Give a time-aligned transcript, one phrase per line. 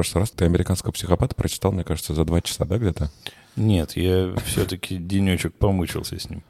[0.00, 3.10] прошлый раз ты «Американского психопата» прочитал, мне кажется, за два часа, да, где-то?
[3.54, 6.42] Нет, я все-таки денечек помучился с ним.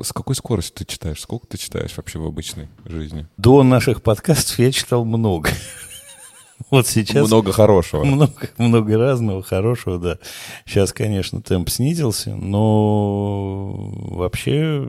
[0.00, 1.20] С какой скоростью ты читаешь?
[1.20, 3.26] Сколько ты читаешь вообще в обычной жизни?
[3.36, 5.50] До наших подкастов я читал много.
[6.70, 7.26] Вот сейчас...
[7.26, 8.04] Много хорошего.
[8.04, 10.18] Много, много разного, хорошего, да.
[10.64, 14.88] Сейчас, конечно, темп снизился, но вообще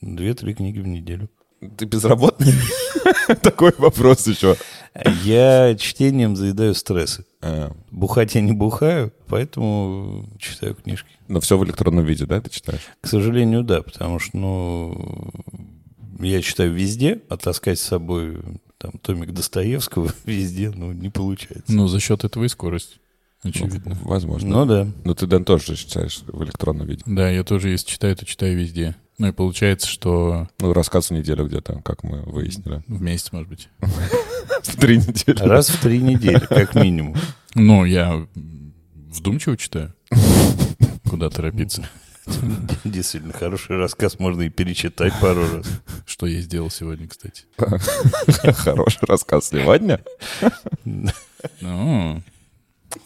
[0.00, 1.30] две-три книги в неделю.
[1.76, 2.52] Ты безработный?
[3.42, 4.56] Такой вопрос еще.
[5.24, 7.24] Я чтением заедаю стрессы.
[7.40, 7.72] А.
[7.90, 11.08] Бухать я не бухаю, поэтому читаю книжки.
[11.28, 12.82] Но все в электронном виде, да, ты читаешь?
[13.00, 15.30] К сожалению, да, потому что, ну,
[16.20, 18.38] я читаю везде, а таскать с собой
[18.78, 21.72] там томик Достоевского везде, ну, не получается.
[21.72, 22.98] Ну, за счет этого и скорость.
[23.42, 23.96] Очевидно.
[24.00, 24.48] Ну, возможно.
[24.48, 24.88] Ну да.
[25.04, 27.02] Но ты, Дэн, тоже читаешь в электронном виде.
[27.06, 28.94] Да, я тоже, если читаю, то читаю везде.
[29.18, 30.48] Ну и получается, что...
[30.58, 32.82] Ну, рассказ в неделю где-то, как мы выяснили.
[32.86, 33.68] В месяц, может быть.
[34.62, 35.38] В три недели.
[35.40, 37.16] Раз в три недели, как минимум.
[37.54, 38.26] Ну, я
[39.10, 39.92] вдумчиво читаю.
[41.08, 41.88] Куда торопиться.
[42.84, 45.66] Действительно, хороший рассказ можно и перечитать пару раз.
[46.06, 47.44] Что я сделал сегодня, кстати.
[48.52, 50.00] Хороший рассказ сегодня?
[51.60, 52.22] Ну,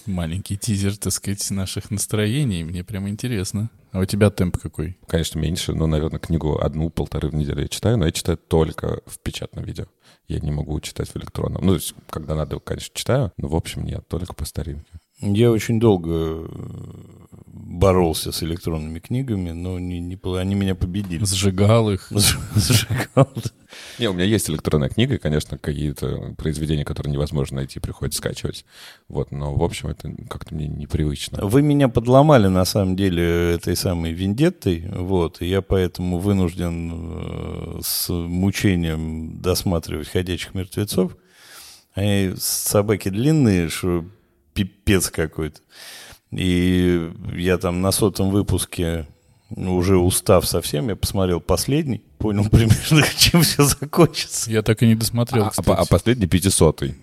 [0.07, 2.65] маленький тизер, так сказать, наших настроений.
[2.65, 3.71] Мне прямо интересно.
[3.93, 4.99] А у тебя темп какой?
[5.07, 9.19] Конечно, меньше, но, наверное, книгу одну-полторы в неделю я читаю, но я читаю только в
[9.21, 9.87] печатном видео.
[10.29, 11.65] Я не могу читать в электронном.
[11.65, 14.91] Ну, то есть, когда надо, конечно, читаю, но, в общем, нет, только по старинке.
[15.21, 16.47] Я очень долго
[17.67, 21.25] боролся с электронными книгами, но не, не, они меня победили.
[21.25, 22.07] Сжигал их.
[22.55, 23.29] Сжигал.
[23.99, 28.65] Не, у меня есть электронная книга, и, конечно, какие-то произведения, которые невозможно найти, приходится скачивать.
[29.09, 31.45] Вот, но, в общем, это как-то мне непривычно.
[31.45, 37.81] Вы меня подломали, на самом деле, этой самой вендеттой, вот, и я поэтому вынужден э,
[37.83, 41.17] с мучением досматривать «Ходячих мертвецов».
[41.95, 44.05] Они собаки длинные, что
[44.55, 45.61] пипец какой-то.
[46.37, 49.07] И я там на сотом выпуске,
[49.57, 54.51] уже устав совсем, я посмотрел последний, понял примерно, чем все закончится.
[54.51, 56.95] Я так и не досмотрел, а, а, а последний пятисотый?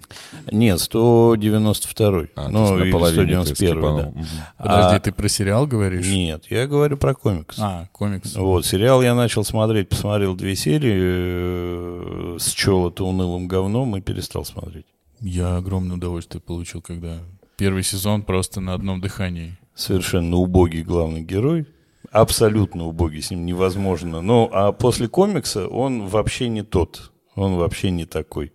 [0.52, 2.30] Нет, 192-й.
[2.36, 4.14] А, ну, и 191 да.
[4.60, 6.06] Подожди, а, ты про сериал говоришь?
[6.06, 7.58] Нет, я говорю про комикс.
[7.60, 8.36] А, комикс.
[8.36, 14.46] Вот, сериал я начал смотреть, посмотрел две серии, э, счел это унылым говном и перестал
[14.46, 14.86] смотреть.
[15.22, 17.18] Я огромное удовольствие получил, когда
[17.58, 19.58] Первый сезон просто на одном дыхании.
[19.76, 21.66] Совершенно убогий главный герой.
[22.12, 24.22] Абсолютно убогий, с ним невозможно.
[24.22, 27.12] Ну, а после комикса он вообще не тот.
[27.36, 28.52] Он вообще не такой.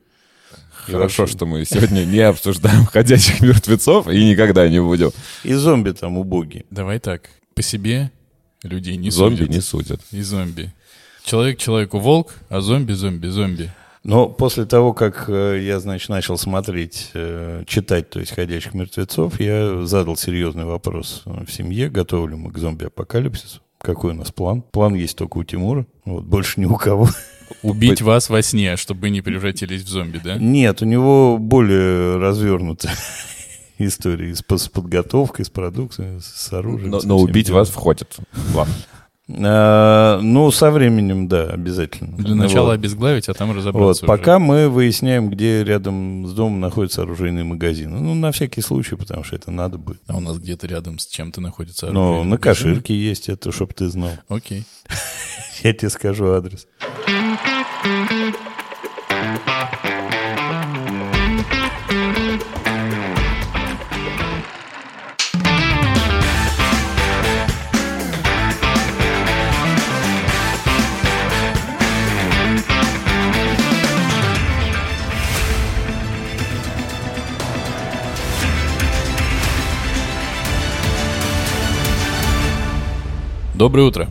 [0.70, 1.37] Хорошо, вообще...
[1.37, 5.10] что мы сегодня не обсуждаем ходячих мертвецов и никогда не будем.
[5.44, 6.64] И зомби там убогие.
[6.70, 7.31] Давай так.
[7.54, 8.10] По себе
[8.62, 9.50] людей не зомби судят.
[9.50, 10.00] не судят.
[10.12, 10.72] И зомби.
[11.25, 13.72] Человек человеку волк, а зомби зомби зомби.
[14.04, 19.41] Но после того, как э, я, значит, начал смотреть, э, читать, то есть «Ходячих мертвецов»,
[19.41, 24.62] я задал серьезный вопрос в семье, готовы ли мы к зомби-апокалипсису, какой у нас план.
[24.62, 27.08] План есть только у Тимура, вот, больше ни у кого.
[27.62, 30.37] Убить вас во сне, чтобы вы не превратились в зомби, да?
[30.37, 32.94] Нет, у него более развернутая
[33.78, 36.91] история с подготовкой, с продукцией, с оружием.
[36.91, 37.60] Но, но убить делом.
[37.60, 38.69] вас входит в план.
[39.28, 42.16] Ну, со временем, да, обязательно.
[42.16, 42.72] Для начала вот.
[42.72, 44.06] обезглавить, а там разобраться.
[44.06, 47.91] Вот, пока мы выясняем, где рядом с домом находится оружейный магазин.
[47.91, 50.00] Ну, на всякий случай, потому что это надо будет.
[50.06, 53.75] А у нас где-то рядом с чем-то находится оружейный Ну, на Каширке есть это, чтобы
[53.75, 54.12] ты знал.
[54.28, 54.65] Окей.
[55.62, 56.67] Я тебе скажу адрес.
[83.58, 84.08] Доброе утро.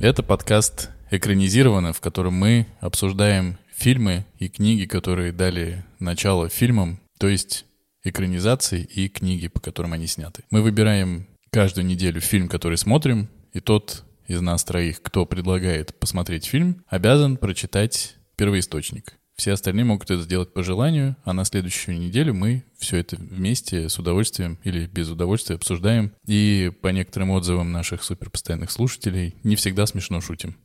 [0.00, 7.26] Это подкаст «Экранизировано», в котором мы обсуждаем фильмы и книги, которые дали начало фильмам, то
[7.26, 7.64] есть
[8.04, 10.44] экранизации и книги, по которым они сняты.
[10.52, 16.44] Мы выбираем каждую неделю фильм, который смотрим, и тот из нас троих, кто предлагает посмотреть
[16.44, 19.14] фильм, обязан прочитать первоисточник.
[19.36, 23.88] Все остальные могут это сделать по желанию, а на следующую неделю мы все это вместе
[23.88, 26.12] с удовольствием или без удовольствия обсуждаем.
[26.26, 30.56] И по некоторым отзывам наших суперпостоянных слушателей не всегда смешно шутим.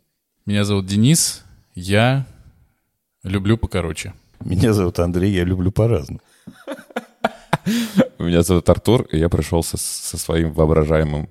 [0.46, 1.44] Меня зовут Денис,
[1.74, 2.28] я
[3.24, 4.14] люблю покороче.
[4.40, 6.22] Меня зовут Андрей, я люблю по-разному.
[8.20, 11.30] Меня зовут Артур, и я пришел со, со своим воображаемым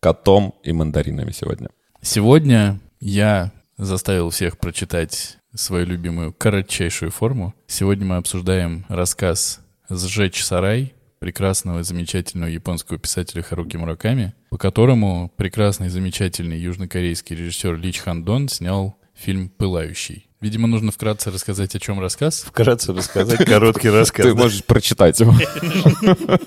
[0.00, 1.68] котом и мандаринами сегодня.
[2.02, 7.54] Сегодня я заставил всех прочитать свою любимую кратчайшую форму.
[7.66, 15.88] Сегодня мы обсуждаем рассказ «Сжечь сарай», прекрасного, замечательного японского писателя Харуки Мураками, по которому прекрасный,
[15.88, 20.28] замечательный южнокорейский режиссер Ли Хандон снял фильм «Пылающий».
[20.42, 22.44] Видимо, нужно вкратце рассказать, о чем рассказ.
[22.46, 24.26] Вкратце рассказать короткий рассказ.
[24.26, 25.34] Ты можешь прочитать его.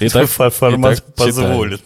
[0.00, 1.82] Итак, формат позволит.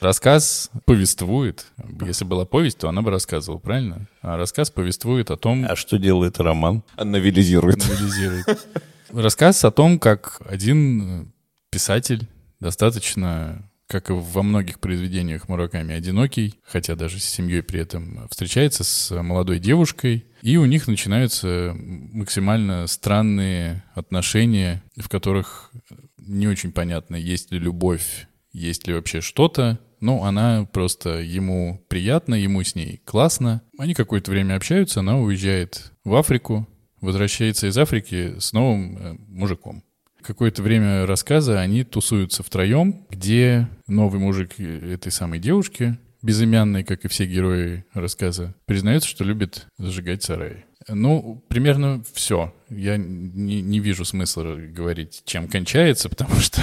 [0.00, 1.66] Рассказ повествует.
[2.04, 4.08] Если была повесть, то она бы рассказывала, правильно?
[4.22, 5.66] А рассказ повествует о том...
[5.68, 6.82] А что делает роман?
[6.96, 7.78] Новелизирует.
[7.78, 8.66] Новелизирует.
[9.12, 11.32] Рассказ о том, как один
[11.70, 12.28] писатель
[12.60, 18.82] достаточно как и во многих произведениях Мураками, одинокий, хотя даже с семьей при этом встречается
[18.82, 25.70] с молодой девушкой, и у них начинаются максимально странные отношения, в которых
[26.18, 29.78] не очень понятно, есть ли любовь, есть ли вообще что-то.
[30.00, 33.60] Ну, она просто ему приятно, ему с ней классно.
[33.78, 36.66] Они какое-то время общаются, она уезжает в Африку,
[37.02, 39.84] возвращается из Африки с новым э, мужиком
[40.24, 47.08] какое-то время рассказа они тусуются втроем, где новый мужик этой самой девушки, безымянный, как и
[47.08, 50.64] все герои рассказа, признается, что любит зажигать сараи.
[50.88, 52.54] Ну, примерно все.
[52.68, 56.60] Я не, не вижу смысла говорить, чем кончается, потому что,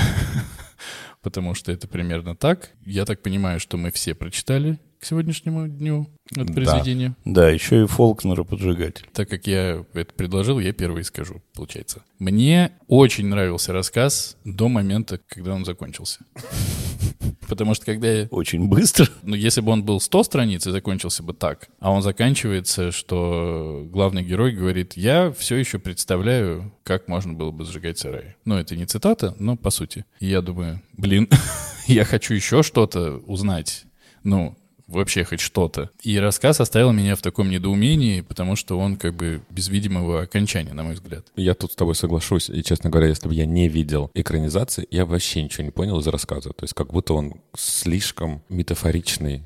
[1.22, 2.72] потому что это примерно так.
[2.86, 7.16] Я так понимаю, что мы все прочитали к сегодняшнему дню это произведение.
[7.26, 9.08] Да, еще и Фолкнера поджигатель.
[9.14, 12.04] Так как я это предложил, я первый скажу, получается.
[12.20, 16.20] Мне очень нравился рассказ до момента, когда он закончился.
[17.50, 18.28] Потому что когда я...
[18.30, 19.08] Очень быстро.
[19.24, 23.88] Ну, если бы он был 100 страниц и закончился бы так, а он заканчивается, что
[23.90, 28.36] главный герой говорит, я все еще представляю, как можно было бы сжигать сарай.
[28.46, 30.06] Ну, это не цитата, но по сути.
[30.20, 31.28] И я думаю, блин,
[31.88, 33.86] я хочу еще что-то узнать.
[34.24, 34.56] Ну,
[34.92, 35.90] вообще хоть что-то.
[36.02, 40.74] И рассказ оставил меня в таком недоумении, потому что он как бы без видимого окончания,
[40.74, 41.26] на мой взгляд.
[41.36, 42.50] Я тут с тобой соглашусь.
[42.50, 46.08] И, честно говоря, если бы я не видел экранизации, я вообще ничего не понял из
[46.08, 46.50] рассказа.
[46.50, 49.44] То есть как будто он слишком метафоричный,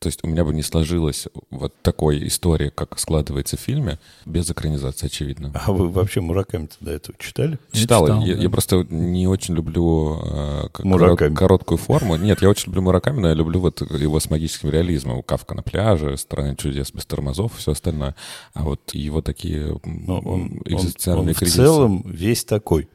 [0.00, 4.48] то есть у меня бы не сложилась вот такой история, как складывается в фильме, без
[4.48, 5.50] экранизации, очевидно.
[5.54, 7.58] А вы вообще Мураками до этого читали?
[7.72, 8.06] Читал.
[8.06, 8.42] Я, читал, я, да.
[8.42, 12.16] я просто не очень люблю э, корот, короткую форму.
[12.16, 15.22] Нет, я очень люблю Мураками, но я люблю вот его с магическим реализмом.
[15.22, 18.14] Кавка на пляже, «Страна чудес» без тормозов, все остальное.
[18.54, 21.60] А вот его такие но он, экзистенциальные он, он кризисы.
[21.60, 22.88] в целом весь такой.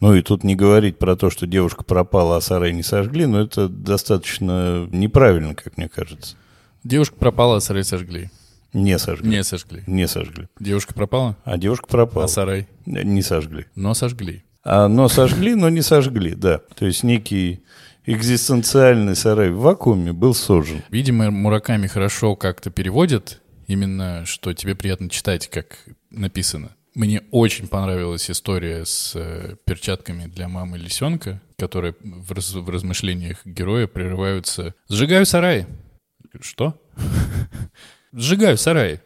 [0.00, 3.40] Ну и тут не говорить про то, что девушка пропала, а сарай не сожгли, но
[3.40, 6.36] это достаточно неправильно, как мне кажется.
[6.84, 8.30] Девушка пропала, а сарай сожгли.
[8.72, 9.28] Не сожгли.
[9.28, 9.82] Не сожгли.
[9.86, 10.48] Не сожгли.
[10.60, 11.36] Девушка пропала?
[11.44, 12.26] А девушка пропала.
[12.26, 12.68] А сарай?
[12.86, 13.66] Не сожгли.
[13.74, 14.44] Но сожгли.
[14.62, 16.60] А, но сожгли, но не сожгли, да.
[16.76, 17.62] То есть некий
[18.04, 20.82] экзистенциальный сарай в вакууме был сожжен.
[20.90, 25.78] Видимо, Мураками хорошо как-то переводит, именно что тебе приятно читать, как
[26.10, 26.70] написано.
[26.94, 33.44] Мне очень понравилась история с э, перчатками для мамы лисенка, которые в, раз, в размышлениях
[33.44, 35.66] героя прерываются «Сжигаю сарай!»
[36.40, 36.80] Что?
[38.12, 39.00] Сжигаю сарай.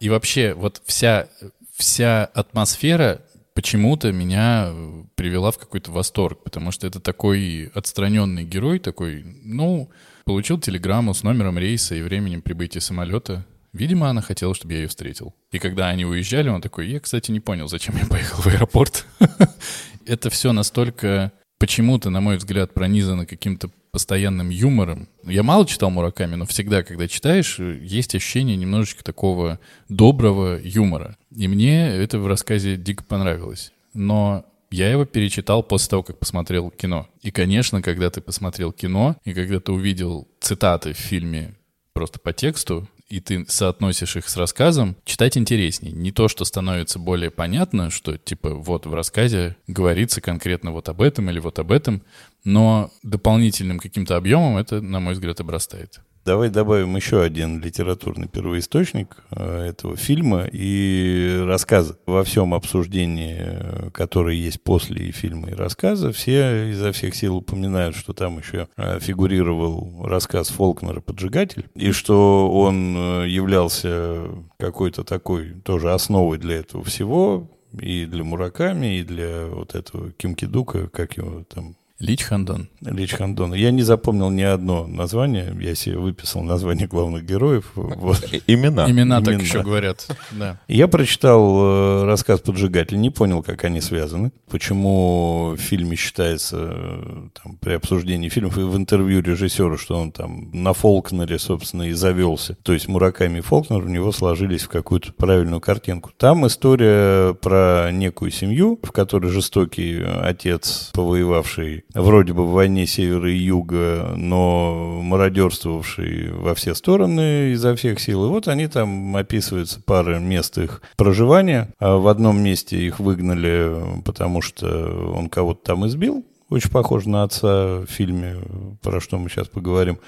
[0.00, 1.28] И вообще вот вся,
[1.74, 3.22] вся атмосфера
[3.54, 4.72] почему-то меня
[5.14, 9.90] привела в какой-то восторг, потому что это такой отстраненный герой, такой, ну,
[10.24, 13.46] получил телеграмму с номером рейса и временем прибытия самолета.
[13.72, 15.34] Видимо, она хотела, чтобы я ее встретил.
[15.50, 19.06] И когда они уезжали, он такой, я, кстати, не понял, зачем я поехал в аэропорт.
[20.06, 21.32] Это все настолько
[21.64, 25.08] почему-то, на мой взгляд, пронизано каким-то постоянным юмором.
[25.22, 31.16] Я мало читал Мураками, но всегда, когда читаешь, есть ощущение немножечко такого доброго юмора.
[31.34, 33.72] И мне это в рассказе дико понравилось.
[33.94, 37.08] Но я его перечитал после того, как посмотрел кино.
[37.22, 41.54] И, конечно, когда ты посмотрел кино, и когда ты увидел цитаты в фильме
[41.94, 45.92] просто по тексту, и ты соотносишь их с рассказом, читать интереснее.
[45.92, 51.02] Не то, что становится более понятно, что типа вот в рассказе говорится конкретно вот об
[51.02, 52.02] этом или вот об этом,
[52.44, 56.00] но дополнительным каким-то объемом это, на мой взгляд, обрастает.
[56.24, 61.98] Давай добавим еще один литературный первоисточник э, этого фильма и рассказа.
[62.06, 67.94] Во всем обсуждении, э, которое есть после фильма, и рассказа, все изо всех сил упоминают,
[67.94, 74.24] что там еще э, фигурировал рассказ Фолкнера «Поджигатель», и что он являлся
[74.58, 80.88] какой-то такой тоже основой для этого всего, и для Мураками, и для вот этого Кимкидука,
[80.88, 82.68] как его там Лич Хандон.
[82.80, 83.54] Лич Хандон.
[83.54, 85.56] Я не запомнил ни одно название.
[85.60, 87.70] Я себе выписал название главных героев.
[87.76, 88.24] Вот.
[88.48, 88.90] Имена.
[88.90, 89.44] Имена так Имена.
[89.44, 90.08] еще говорят.
[90.32, 90.60] Да.
[90.66, 97.28] Я прочитал э, рассказ «Поджигатель», не понял, как они связаны, почему в фильме считается, э,
[97.40, 101.92] там, при обсуждении фильмов и в интервью режиссеру, что он там на Фолкнере, собственно, и
[101.92, 102.56] завелся.
[102.64, 106.10] То есть Мураками и Фолкнер у него сложились в какую-то правильную картинку.
[106.16, 113.30] Там история про некую семью, в которой жестокий отец, повоевавший вроде бы в войне севера
[113.30, 118.26] и юга, но мародерствовавший во все стороны изо всех сил.
[118.26, 121.72] И вот они там описываются пары мест их проживания.
[121.78, 126.24] А в одном месте их выгнали, потому что он кого-то там избил.
[126.50, 128.36] Очень похоже на отца в фильме,
[128.82, 129.98] про что мы сейчас поговорим.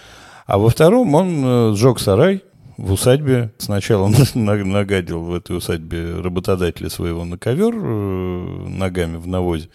[0.46, 2.42] А во втором он э, сжег сарай
[2.76, 3.52] в усадьбе.
[3.58, 9.70] Сначала он на- нагадил в этой усадьбе работодателя своего на ковер э, ногами в навозе.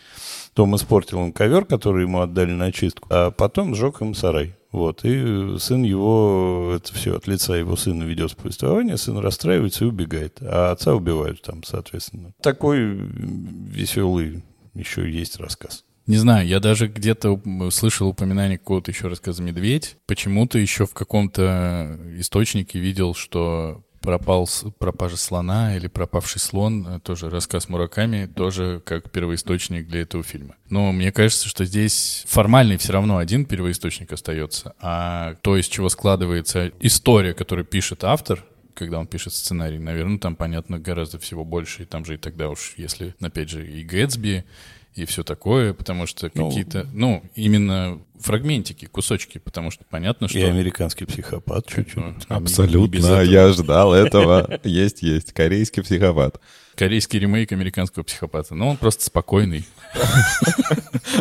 [0.54, 4.56] Том испортил им ковер, который ему отдали на чистку, а потом сжег им сарай.
[4.72, 9.88] Вот, и сын его, это все от лица его сына ведет повествование, сын расстраивается и
[9.88, 12.34] убегает, а отца убивают там, соответственно.
[12.42, 14.44] Такой веселый
[14.74, 15.84] еще есть рассказ.
[16.08, 17.40] Не знаю, я даже где-то
[17.70, 19.98] слышал упоминание какого-то еще рассказа «Медведь».
[20.08, 27.30] Почему-то еще в каком-то источнике видел, что пропал, пропажа слона или пропавший слон, э, тоже
[27.30, 30.56] рассказ Мураками, тоже как первоисточник для этого фильма.
[30.70, 35.90] Но мне кажется, что здесь формальный все равно один первоисточник остается, а то, из чего
[35.90, 38.44] складывается история, которую пишет автор,
[38.74, 42.50] когда он пишет сценарий, наверное, там понятно гораздо всего больше, и там же и тогда
[42.50, 44.46] уж, если, опять же, и Гэтсби,
[44.94, 50.38] и все такое, потому что Ну, какие-то, ну, именно фрагментики, кусочки, потому что понятно, что...
[50.38, 51.96] И американский психопат чуть-чуть.
[51.96, 54.60] Ну, Абсолютно, я ждал этого.
[54.64, 55.34] Есть, есть.
[55.34, 56.40] Корейский психопат.
[56.76, 58.54] Корейский ремейк американского психопата.
[58.54, 59.66] Но он просто спокойный.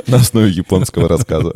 [0.06, 1.52] На основе японского рассказа.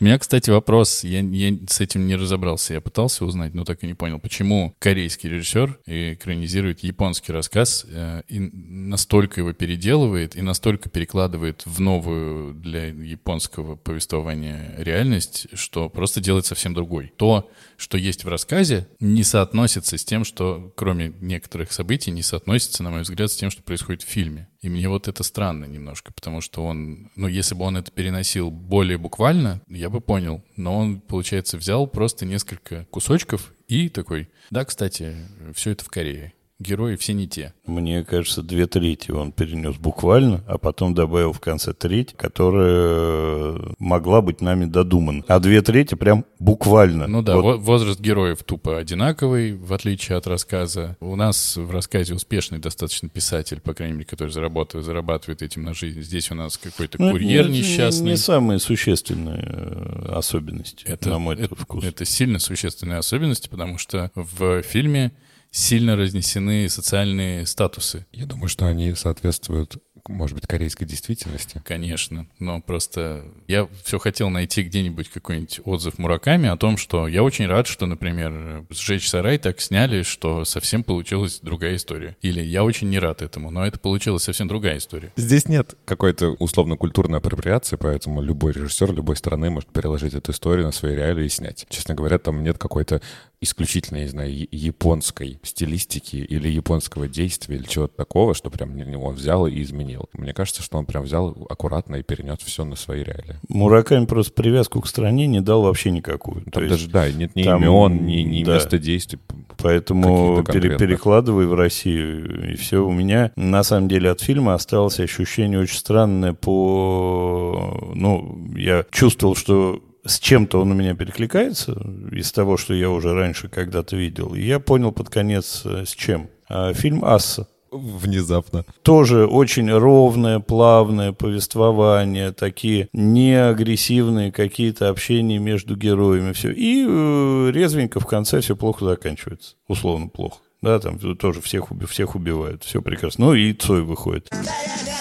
[0.00, 1.04] У меня, кстати, вопрос.
[1.04, 2.74] Я, я с этим не разобрался.
[2.74, 8.22] Я пытался узнать, но так и не понял, почему корейский режиссер экранизирует японский рассказ э,
[8.28, 16.20] и настолько его переделывает и настолько перекладывает в новую для японского повествования реальность, что просто
[16.20, 17.12] делает совсем другой.
[17.16, 22.82] То, что есть в рассказе, не соотносится с тем, что, кроме некоторых событий, не соотносится,
[22.82, 24.48] на мой взгляд, с тем, что происходит в фильме.
[24.60, 28.50] И мне вот это странно немножко, потому что он, ну, если бы он это переносил
[28.50, 30.42] более буквально, я бы понял.
[30.56, 35.14] Но он, получается, взял просто несколько кусочков и такой, да, кстати,
[35.54, 36.32] все это в Корее.
[36.60, 37.54] Герои все не те.
[37.66, 44.22] Мне кажется, две трети он перенес буквально, а потом добавил в конце треть, которая могла
[44.22, 45.22] быть нами додумана.
[45.28, 47.06] А две трети прям буквально.
[47.06, 50.96] Ну да, Вот во- возраст героев тупо одинаковый, в отличие от рассказа.
[50.98, 55.74] У нас в рассказе успешный достаточно писатель, по крайней мере, который зарабатывает, зарабатывает этим на
[55.74, 56.02] жизнь.
[56.02, 58.10] Здесь у нас какой-то ну, курьер не- несчастный.
[58.10, 61.84] Не самые существенные э, особенности, Это, на мой это, вкус.
[61.84, 65.12] это сильно существенные особенности, потому что в фильме
[65.50, 68.06] сильно разнесены социальные статусы.
[68.12, 71.60] Я думаю, что они соответствуют, может быть, корейской действительности.
[71.64, 77.22] Конечно, но просто я все хотел найти где-нибудь какой-нибудь отзыв Мураками о том, что я
[77.22, 82.16] очень рад, что, например, «Сжечь сарай» так сняли, что совсем получилась другая история.
[82.22, 85.12] Или я очень не рад этому, но это получилась совсем другая история.
[85.16, 90.72] Здесь нет какой-то условно-культурной апроприации, поэтому любой режиссер любой страны может переложить эту историю на
[90.72, 91.66] свои реалии и снять.
[91.68, 93.02] Честно говоря, там нет какой-то
[93.40, 99.14] исключительно, я не знаю, японской стилистики или японского действия или чего-то такого, что прям он
[99.14, 100.08] взял и изменил.
[100.12, 103.36] Мне кажется, что он прям взял аккуратно и перенес все на свои реалии.
[103.48, 106.42] Мураками просто привязку к стране не дал вообще никакую.
[106.46, 108.54] То Там есть даже, да, нет ни там, имен, ни, ни да.
[108.54, 109.18] места действий.
[109.58, 112.52] Поэтому пере- перекладывай в Россию.
[112.52, 112.84] И все.
[112.84, 117.92] У меня, на самом деле, от фильма осталось ощущение очень странное по...
[117.94, 121.72] Ну, я чувствовал, что с чем-то он у меня перекликается
[122.12, 124.34] из того, что я уже раньше когда-то видел.
[124.34, 126.28] И я понял под конец, э, с чем.
[126.48, 127.46] А, Фильм «Асса».
[127.70, 128.64] Внезапно.
[128.82, 136.50] Тоже очень ровное, плавное повествование, такие неагрессивные какие-то общения между героями, все.
[136.50, 140.38] И э, резвенько в конце все плохо заканчивается, условно плохо.
[140.62, 143.26] Да, там тоже всех, уби- всех убивают, все прекрасно.
[143.26, 144.30] Ну и Цой выходит.
[144.30, 144.97] требуют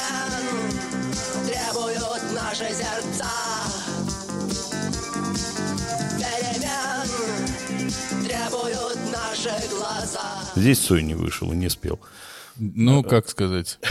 [10.58, 12.00] Здесь Цой не вышел и не спел.
[12.58, 13.78] Ну, как сказать,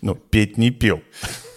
[0.00, 1.02] Ну, петь не пел.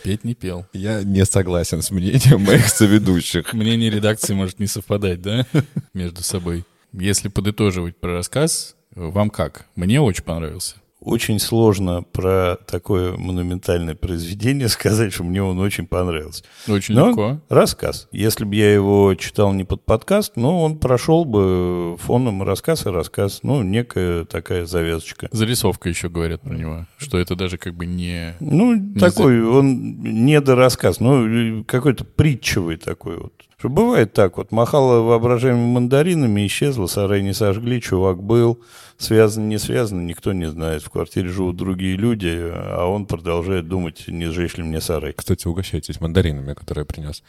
[0.04, 0.68] петь не пел.
[0.74, 3.54] Я не согласен с мнением моих соведущих.
[3.54, 5.48] Мнение редакции может не совпадать, да,
[5.94, 6.66] между собой.
[6.92, 9.68] Если подытоживать про рассказ, вам как?
[9.76, 10.76] Мне очень понравился.
[11.06, 16.44] Очень сложно про такое монументальное произведение сказать, что мне он очень понравился.
[16.68, 17.40] Очень Но легко.
[17.48, 18.08] рассказ.
[18.12, 22.90] Если бы я его читал не под подкаст, ну, он прошел бы фоном рассказ и
[22.90, 23.42] рассказ.
[23.44, 25.30] Ну, некая такая завязочка.
[25.32, 28.36] Зарисовка еще говорят про него, что это даже как бы не...
[28.40, 33.34] Ну, такой, он недорассказ, ну, какой-то притчевый такой вот.
[33.58, 38.60] Что бывает так вот, махала воображаемыми мандаринами, исчезла, сарай не сожгли, чувак был,
[38.98, 40.84] связан, не связан, никто не знает.
[40.84, 45.14] В квартире живут другие люди, а он продолжает думать, не сжечь ли мне сарай.
[45.14, 47.24] Кстати, угощайтесь мандаринами, которые я принес.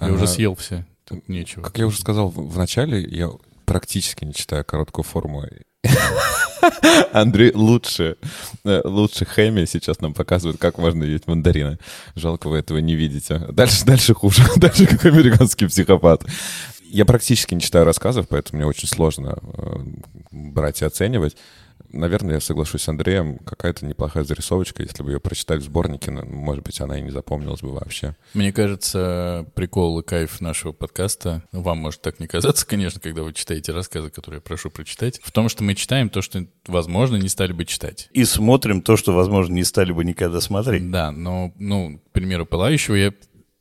[0.00, 1.62] Я А, уже съел все, тут нечего.
[1.62, 3.30] Как я уже сказал в в начале, я
[3.66, 5.44] практически не читаю короткую форму.
[7.12, 8.16] Андрей лучше,
[8.64, 11.78] э, лучше Хэми сейчас нам показывает, как можно есть мандарины.
[12.14, 13.38] Жалко, вы этого не видите.
[13.50, 14.42] Дальше, дальше хуже.
[14.56, 16.24] Дальше как американский психопат.
[16.96, 19.80] Я практически не читаю рассказов, поэтому мне очень сложно э,
[20.30, 21.36] брать и оценивать.
[21.92, 24.82] Наверное, я соглашусь с Андреем, какая-то неплохая зарисовочка.
[24.82, 28.16] Если бы ее прочитать в сборнике, может быть, она и не запомнилась бы вообще.
[28.32, 33.34] Мне кажется, прикол и кайф нашего подкаста, вам может так не казаться, конечно, когда вы
[33.34, 37.28] читаете рассказы, которые я прошу прочитать, в том, что мы читаем то, что, возможно, не
[37.28, 38.08] стали бы читать.
[38.12, 40.90] И смотрим то, что, возможно, не стали бы никогда смотреть.
[40.90, 43.12] Да, но, ну, к примеру, «Пылающего» я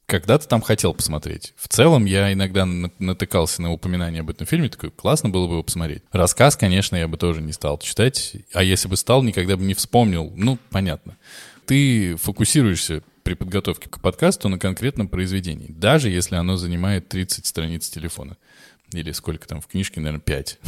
[0.06, 1.54] когда-то там хотел посмотреть.
[1.58, 5.54] В целом я иногда на- натыкался на упоминание об этом фильме, такой, классно было бы
[5.54, 6.04] его посмотреть.
[6.12, 9.74] Рассказ, конечно, я бы тоже не стал читать, а если бы стал, никогда бы не
[9.74, 10.32] вспомнил.
[10.36, 11.18] Ну, понятно.
[11.66, 17.90] Ты фокусируешься при подготовке к подкасту на конкретном произведении, даже если оно занимает 30 страниц
[17.90, 18.38] телефона.
[18.94, 20.60] Или сколько там в книжке, наверное, 5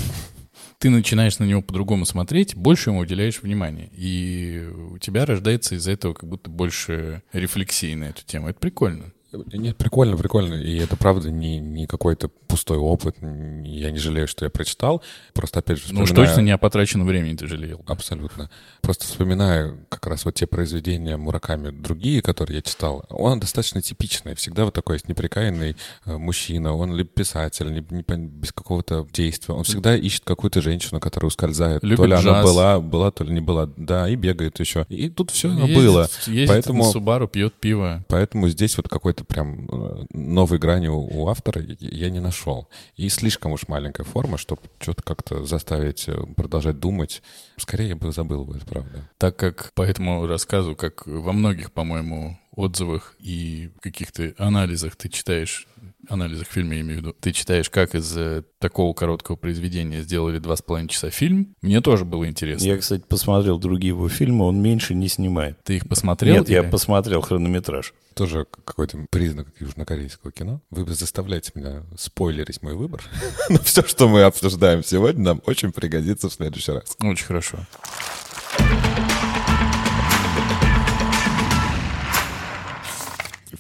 [0.80, 3.90] ты начинаешь на него по-другому смотреть, больше ему уделяешь внимания.
[3.94, 8.50] И у тебя рождается из-за этого как будто больше рефлексии на эту тему.
[8.50, 9.12] Это прикольно.
[9.54, 10.56] Нет, прикольно, прикольно.
[10.56, 13.16] И это, правда, не, не какой-то пустой опыт.
[13.22, 15.02] Я не жалею, что я прочитал.
[15.34, 17.82] Просто, опять же, Ну уж вспоминаю- точно не о потраченном времени ты жалел.
[17.88, 18.50] Абсолютно.
[18.82, 23.06] Просто вспоминаю как раз вот те произведения Мураками, другие, которые я читал.
[23.10, 24.36] Он достаточно типичный.
[24.36, 25.76] Всегда вот такой есть неприкаянный
[26.06, 26.74] э, мужчина.
[26.74, 29.54] Он либо писатель, либо не без какого-то действия.
[29.56, 31.84] Он всегда ищет какую-то женщину, которая ускользает.
[31.84, 32.44] Любит то ли она джаз.
[32.46, 33.70] была, была, то ли не была.
[33.78, 34.86] Да, и бегает еще.
[34.90, 36.10] И тут все Ездит- было.
[36.28, 38.04] ездит Поэтому- на Субару, пьет пиво.
[38.08, 42.68] Поэтому здесь вот какой-то прям э, новой грани у, автора я- не нашел.
[42.96, 47.22] И слишком уж маленькая форма, чтобы что-то как-то заставить э, продолжать думать.
[47.58, 49.10] Скорее я бы забыл бы, правда.
[49.18, 55.68] Так как по этому рассказу, как во многих, по-моему, отзывах и каких-то анализах ты читаешь,
[56.10, 60.40] анализах фильма я имею в виду, ты читаешь, как из э, такого короткого произведения сделали
[60.40, 62.66] два с половиной часа фильм, мне тоже было интересно.
[62.66, 65.64] Я, кстати, посмотрел другие его фильмы, он меньше не снимает.
[65.64, 66.36] Ты их посмотрел?
[66.36, 67.94] Нет, я или- посмотрел хронометраж.
[68.16, 70.62] Тоже какой-то признак южнокорейского кино.
[70.72, 73.04] Вы заставляете меня спойлерить мой выбор.
[73.50, 76.98] Но все, что мы обсуждаем сегодня, нам очень пригодится в следующий раз.
[77.00, 77.60] Очень хорошо.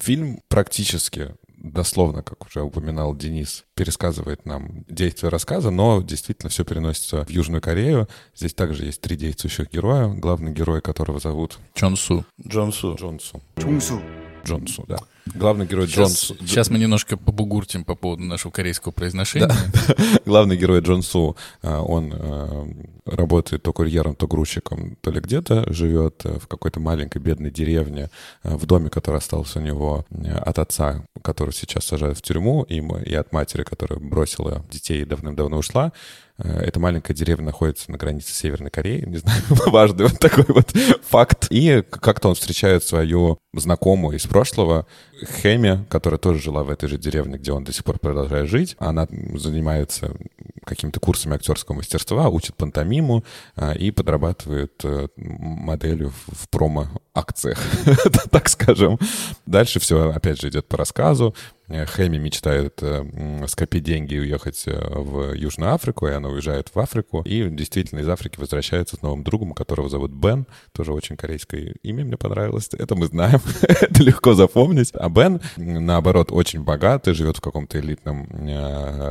[0.07, 7.25] Фильм практически дословно, как уже упоминал Денис, пересказывает нам действие рассказа, но действительно все переносится
[7.25, 8.07] в Южную Корею.
[8.33, 12.23] Здесь также есть три действующих героя, главный герой которого зовут Чон Су.
[12.41, 12.95] Джон Су.
[12.95, 13.41] Джонсу.
[13.57, 14.01] 종수
[14.45, 14.99] Джонсу, да.
[15.35, 16.37] Главный герой Сейчас, Джонсу.
[16.45, 19.51] сейчас мы немножко побугуртим по поводу нашего корейского произношения.
[20.25, 22.67] Главный герой Джон Су, а, он а,
[23.05, 28.09] работает то курьером, то грузчиком, то ли где-то, живет а, в какой-то маленькой бедной деревне,
[28.43, 30.05] в доме, который остался у него
[30.41, 35.57] от отца, который сейчас сажают в тюрьму, и, от матери, которая бросила детей и давным-давно
[35.57, 35.91] ушла.
[36.37, 40.69] Эта маленькая деревня находится на границе Северной Кореи, не знаю, важный вот такой вот
[41.07, 41.47] факт.
[41.49, 44.85] И как-то он встречает свою знакомую из прошлого,
[45.25, 48.75] Хэми, которая тоже жила в этой же деревне, где он до сих пор продолжает жить.
[48.79, 50.15] Она занимается
[50.63, 53.23] какими-то курсами актерского мастерства, учит пантомиму
[53.55, 57.57] а, и подрабатывает э, моделью в промо-акциях,
[58.31, 58.99] так скажем.
[59.45, 61.33] Дальше все, опять же, идет по рассказу.
[61.69, 66.69] Э, Хэми мечтает э, скопить деньги и уехать э, в Южную Африку, и она уезжает
[66.73, 67.21] в Африку.
[67.25, 70.47] И действительно из Африки возвращается с новым другом, которого зовут Бен.
[70.71, 72.69] Тоже очень корейское имя мне понравилось.
[72.71, 73.41] Это мы знаем.
[73.61, 74.91] Это легко запомнить.
[74.93, 78.27] А Бен, наоборот, очень богатый, живет в каком-то элитном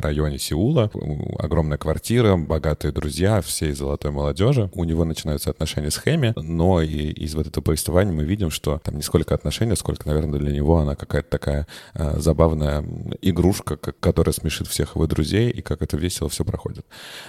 [0.00, 0.90] районе Сеула.
[1.38, 4.70] Огромная квартира, богатые друзья, все из золотой молодежи.
[4.72, 8.80] У него начинаются отношения с Хэми, но и из вот этого повествования мы видим, что
[8.82, 12.84] там не сколько отношения, сколько, наверное, для него она какая-то такая забавная забавная
[13.22, 16.86] игрушка, как- которая смешит всех его друзей, и как это весело все проходит.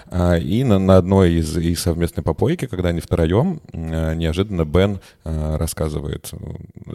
[0.08, 5.00] А, И на, на одной из их совместной попойки, когда они втроем, э, неожиданно Бен
[5.26, 6.32] э, рассказывает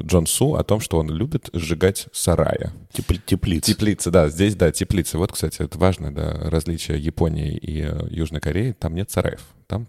[0.04, 2.72] Джон Су о том, что он любит сжигать сарая.
[2.92, 3.64] Тепл- теплиц.
[3.64, 5.18] Теплицы, да, здесь, да, теплицы.
[5.18, 8.72] Вот, кстати, это важное, да, различие Японии и э, Южной Кореи.
[8.72, 9.40] Там нет сараев,
[9.72, 9.86] там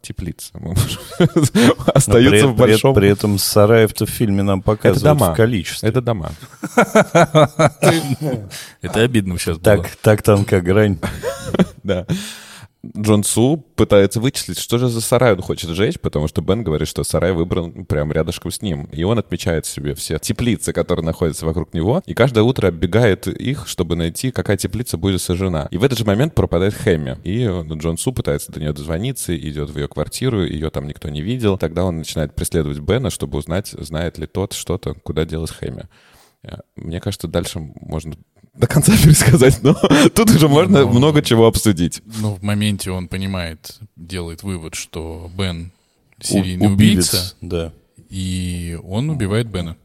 [1.93, 2.95] Остаются при, в большом...
[2.95, 5.89] при, этом сараев-то в фильме нам показывают в количестве.
[5.89, 6.31] Это дома.
[8.81, 10.99] Это обидно сейчас так тонка грань.
[11.83, 12.05] Да.
[12.97, 16.89] Джон Су пытается вычислить, что же за сарай он хочет сжечь, потому что Бен говорит,
[16.89, 18.85] что сарай выбран прямо рядышком с ним.
[18.91, 23.67] И он отмечает себе все теплицы, которые находятся вокруг него, и каждое утро оббегает их,
[23.67, 25.69] чтобы найти, какая теплица будет сожжена.
[25.71, 27.19] И в этот же момент пропадает Хэмми.
[27.23, 31.07] И э, Джон Су пытается до нее дозвониться, идет в ее квартиру, ее там никто
[31.07, 31.57] не видел.
[31.57, 35.87] Тогда он начинает преследовать Бена, чтобы узнать, знает ли тот что-то, куда делась Хэмми.
[36.43, 38.15] Э, Мне кажется, дальше можно
[38.53, 39.73] до конца пересказать, но
[40.15, 42.01] тут уже можно Ну, много чего обсудить.
[42.21, 45.71] Ну, в моменте он понимает, делает вывод, что Бен
[46.19, 47.71] У- серийный убийца, Да.
[48.09, 49.75] и он убивает Бена.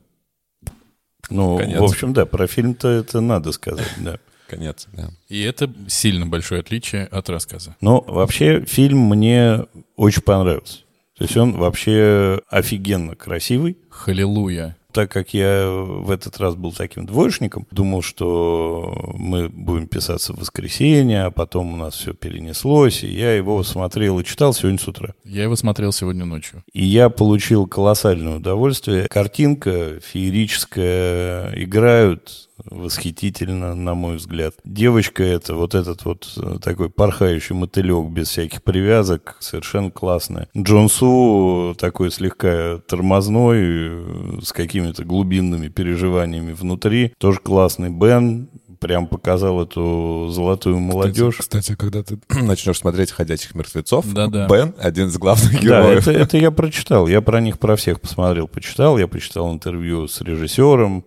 [1.31, 1.79] Ну, Конец.
[1.81, 4.19] в общем, да, про фильм-то это надо сказать, да.
[4.49, 5.11] Конец, да.
[5.29, 7.77] И это сильно большое отличие от рассказа.
[7.83, 10.79] Но вообще фильм мне очень понравился.
[11.19, 13.77] То есть он вообще офигенно красивый.
[13.91, 14.75] Халилуя.
[14.93, 20.39] Так как я в этот раз был таким двоечником, думал, что мы будем писаться в
[20.39, 24.89] воскресенье, а потом у нас все перенеслось, и я его смотрел и читал сегодня с
[24.89, 25.15] утра.
[25.25, 26.65] Я его смотрел сегодня ночью.
[26.73, 29.09] И я получил колоссальное удовольствие.
[29.09, 34.55] Картинка феерическая, играют восхитительно, на мой взгляд.
[34.65, 40.49] Девочка это, вот этот вот э, такой порхающий мотылек без всяких привязок, совершенно классная.
[40.57, 47.91] Джон Су такой слегка тормозной, э, с какими-то глубинными переживаниями внутри, тоже классный.
[47.91, 51.39] Бен прям показал эту золотую молодежь.
[51.39, 54.47] Кстати, кстати, когда ты начнешь смотреть «Ходячих мертвецов», Да-да.
[54.49, 56.07] Бен— один из главных Да, героев.
[56.07, 57.07] это, это я прочитал.
[57.09, 58.99] Я про них про всех посмотрел, почитал.
[58.99, 61.05] Я почитал интервью с режиссером,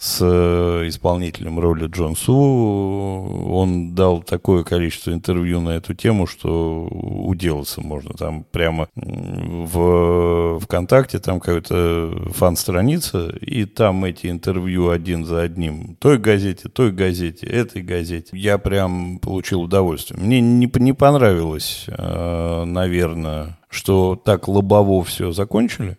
[0.00, 2.34] с э, исполнителем роли Джон Су.
[2.34, 8.14] Он дал такое количество интервью на эту тему, что уделаться можно.
[8.14, 15.96] Там прямо в ВКонтакте там какая-то фан-страница, и там эти интервью один за одним.
[15.96, 18.30] Той газете, той газете, этой газете.
[18.32, 20.18] Я прям получил удовольствие.
[20.18, 25.98] Мне не, не понравилось, э, наверное, что так лобово все закончили.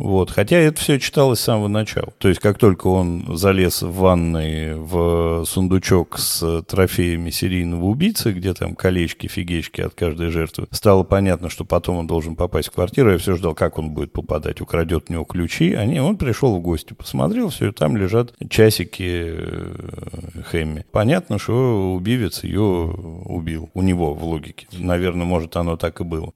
[0.00, 0.30] Вот.
[0.30, 2.14] Хотя это все читалось с самого начала.
[2.16, 8.54] То есть, как только он залез в ванной в сундучок с трофеями серийного убийцы, где
[8.54, 13.12] там колечки, фигечки от каждой жертвы, стало понятно, что потом он должен попасть в квартиру.
[13.12, 14.62] Я все ждал, как он будет попадать.
[14.62, 15.74] Украдет у него ключи.
[15.74, 20.86] А не, он пришел в гости, посмотрел, все, и там лежат часики э, Хэмми.
[20.92, 23.68] Понятно, что убивец ее убил.
[23.74, 24.66] У него в логике.
[24.72, 26.32] Наверное, может, оно так и было.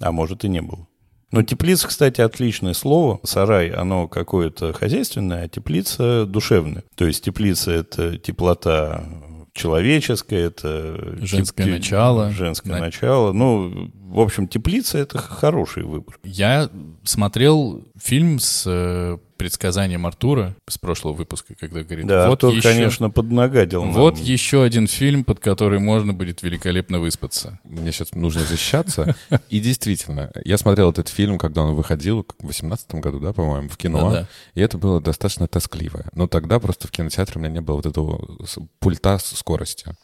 [0.00, 0.88] А может, и не было.
[1.30, 3.20] Но теплица, кстати, отличное слово.
[3.22, 6.84] Сарай, оно какое-то хозяйственное, а теплица душевная.
[6.94, 9.04] То есть теплица— это теплота
[9.52, 11.16] человеческая, это...
[11.20, 12.30] Женское теп- начало.
[12.30, 13.32] Женское На- начало.
[13.32, 16.18] Ну, в общем, теплица— это хороший выбор.
[16.24, 16.70] Я
[17.04, 22.62] смотрел фильм с э, предсказанием Артура с прошлого выпуска, когда говорит, Да, вот Артур, еще,
[22.68, 23.92] конечно, поднагадил нам.
[23.92, 27.60] вот еще один фильм, под который можно будет великолепно выспаться.
[27.64, 29.14] Мне сейчас нужно защищаться.
[29.50, 33.76] И действительно, я смотрел этот фильм, когда он выходил, в 18 году, да, по-моему, в
[33.76, 34.10] кино.
[34.10, 34.28] Да-да.
[34.54, 36.06] И это было достаточно тоскливо.
[36.14, 38.38] Но тогда просто в кинотеатре у меня не было вот этого
[38.80, 39.94] пульта с скоростью.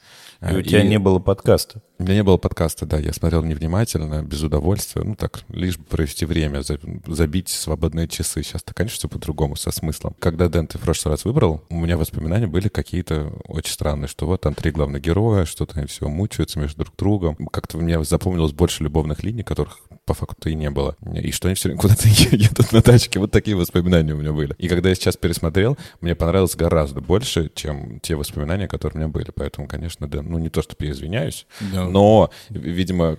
[0.41, 1.83] И у тебя не было подкаста.
[1.99, 5.85] У меня не было подкаста, да, я смотрел невнимательно, без удовольствия, ну так, лишь бы
[5.85, 8.43] провести время, за- забить свободные часы.
[8.43, 10.17] Сейчас-то, конечно, все по-другому, со смыслом.
[10.19, 14.27] Когда Дэн ты в прошлый раз выбрал, у меня воспоминания были какие-то очень странные, что
[14.27, 17.37] вот там три главных героя, что-то они все мучаются между друг другом.
[17.53, 20.97] Как-то мне запомнилось больше любовных линий, которых по факту и не было.
[21.15, 23.19] И что они все время куда-то едут на тачке.
[23.19, 24.55] Вот такие воспоминания у меня были.
[24.59, 29.09] И когда я сейчас пересмотрел, мне понравилось гораздо больше, чем те воспоминания, которые у меня
[29.09, 29.31] были.
[29.35, 31.85] Поэтому, конечно, Дэн, ну не то, чтобы я извиняюсь, Да.
[31.89, 33.17] но, видимо,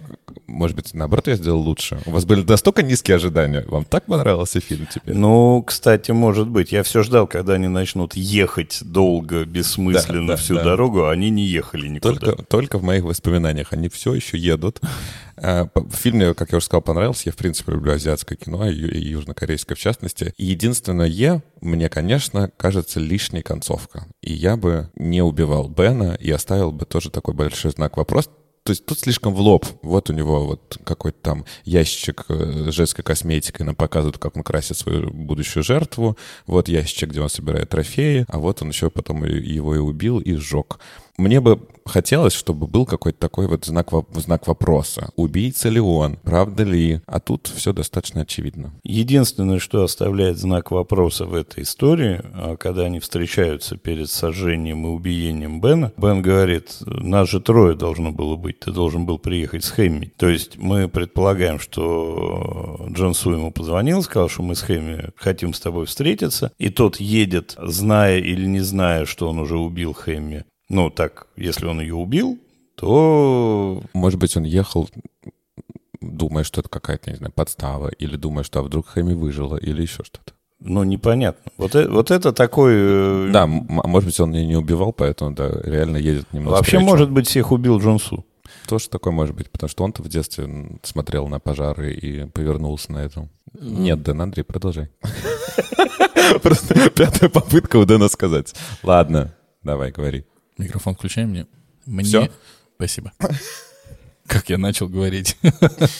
[0.47, 1.99] может быть, наоборот, я сделал лучше.
[2.05, 3.63] У вас были настолько низкие ожидания.
[3.67, 5.15] Вам так понравился фильм теперь?
[5.15, 6.71] Ну, кстати, может быть.
[6.71, 10.63] Я все ждал, когда они начнут ехать долго, бессмысленно Да, да, всю да.
[10.63, 12.19] дорогу, а они не ехали никуда.
[12.19, 13.73] Только, только в моих воспоминаниях.
[13.73, 14.81] Они все еще едут.
[15.35, 17.23] По- Фильм мне, как я уже сказал, понравился.
[17.25, 20.33] Я, в принципе, люблю азиатское кино, и южнокорейское в частности.
[20.37, 24.05] И единственное, мне, конечно, кажется лишней концовка.
[24.21, 28.29] И я бы не убивал Бена и оставил бы тоже такой большой знак вопрос
[28.65, 29.63] то есть тут слишком в лоб.
[29.83, 34.41] Вот у него вот какой-то там ящик э, с женской косметикой, нам показывают, как он
[34.41, 36.17] красит свою будущую жертву.
[36.47, 40.33] Вот ящик, где он собирает трофеи, а вот он еще потом его и убил, и
[40.33, 40.79] сжег.
[41.17, 45.11] Мне бы хотелось, чтобы был какой-то такой вот знак, знак вопроса.
[45.15, 46.17] Убийца ли он?
[46.23, 47.01] Правда ли?
[47.05, 48.73] А тут все достаточно очевидно.
[48.83, 54.89] Единственное, что оставляет знак вопроса в этой истории, а, когда они встречаются перед сожжением и
[54.89, 59.69] убиением Бена, Бен говорит, нас же трое должно было быть, ты должен был приехать с
[59.69, 60.11] Хэмми.
[60.17, 65.53] То есть мы предполагаем, что Джон Су ему позвонил, сказал, что мы с Хэмми хотим
[65.53, 70.45] с тобой встретиться, и тот едет, зная или не зная, что он уже убил Хэмми.
[70.69, 72.39] Ну, так, если он ее убил,
[72.75, 74.89] то Может быть, он ехал,
[76.01, 79.81] думая, что это какая-то, не знаю, подстава, или думая, что а вдруг Хэми выжила, или
[79.81, 80.33] еще что-то.
[80.59, 81.51] Ну, непонятно.
[81.57, 82.73] Вот, э- вот это такой...
[82.75, 86.77] э, Да, а может быть, он ее не убивал, поэтому, да, реально едет немного Вообще,
[86.77, 86.85] встречу.
[86.85, 88.25] может быть, всех убил Джонсу.
[88.67, 92.99] Тоже такое может быть, потому что он-то в детстве смотрел на пожары и повернулся на
[92.99, 93.29] этом.
[93.59, 94.89] Нет, Дэн, Андрей, продолжай.
[96.41, 98.53] Просто пятая попытка у Дэна сказать.
[98.83, 100.25] Ладно, давай, говори.
[100.57, 101.47] Микрофон включай мне.
[101.85, 102.03] Мне...
[102.03, 102.29] Всё?
[102.75, 103.13] Спасибо.
[104.27, 105.37] Как я начал говорить,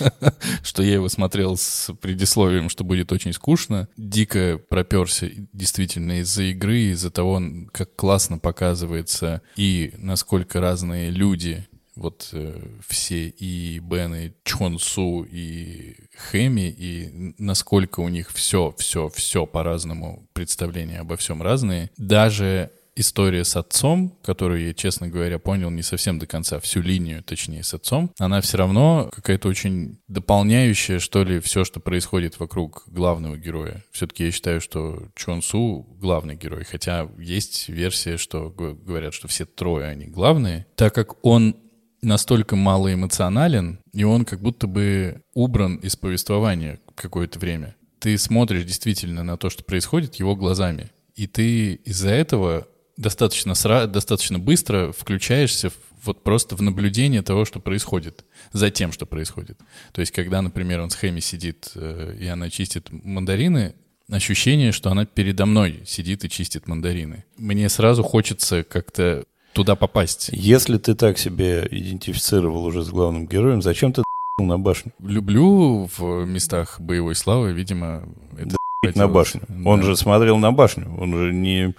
[0.63, 3.87] что я его смотрел с предисловием, что будет очень скучно.
[3.97, 7.39] Дико проперся действительно из-за игры, из-за того,
[7.71, 15.23] как классно показывается и насколько разные люди, вот э, все и Бен, и Чон Су,
[15.29, 15.95] и
[16.29, 21.91] Хэми, и насколько у них все, все, все по-разному, представления обо всем разные.
[21.97, 27.23] Даже история с отцом, которую я, честно говоря, понял не совсем до конца, всю линию,
[27.23, 32.83] точнее, с отцом, она все равно какая-то очень дополняющая, что ли, все, что происходит вокруг
[32.87, 33.83] главного героя.
[33.91, 39.45] Все-таки я считаю, что Чон Су главный герой, хотя есть версия, что говорят, что все
[39.45, 41.57] трое они главные, так как он
[42.01, 47.75] настолько малоэмоционален, и он как будто бы убран из повествования какое-то время.
[47.99, 53.87] Ты смотришь действительно на то, что происходит его глазами, и ты из-за этого достаточно, сра-
[53.87, 55.73] достаточно быстро включаешься в-
[56.05, 59.57] вот просто в наблюдение того, что происходит, за тем, что происходит.
[59.91, 63.73] То есть, когда, например, он с Хэми сидит, э, и она чистит мандарины,
[64.09, 67.23] ощущение, что она передо мной сидит и чистит мандарины.
[67.37, 70.29] Мне сразу хочется как-то туда попасть.
[70.31, 74.03] Если ты так себя идентифицировал уже с главным героем, зачем ты
[74.39, 74.91] на башню?
[74.99, 78.03] Люблю в местах боевой славы, видимо,
[78.37, 79.11] это На хотелось.
[79.11, 79.41] башню.
[79.65, 79.85] Он Да.
[79.87, 80.93] же смотрел на башню.
[80.99, 81.73] Он же не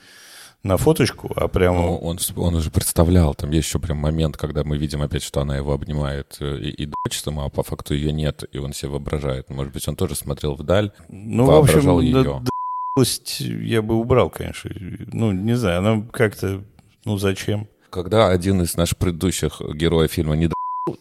[0.66, 1.78] на фоточку, а прямо...
[1.78, 5.40] Ну, он, он уже представлял, там есть еще прям момент, когда мы видим опять, что
[5.40, 8.72] она его обнимает э, и, и дочь сама, а по факту ее нет, и он
[8.72, 9.50] себе воображает.
[9.50, 10.92] Может быть, он тоже смотрел вдаль.
[11.08, 12.40] ну, в воображал общем, её.
[12.40, 12.50] да-
[13.38, 14.70] я бы убрал, конечно.
[15.12, 16.62] Ну, не знаю, она как-то...
[17.04, 17.68] Ну, зачем?
[17.90, 20.48] Когда один из наших предыдущих героев фильма не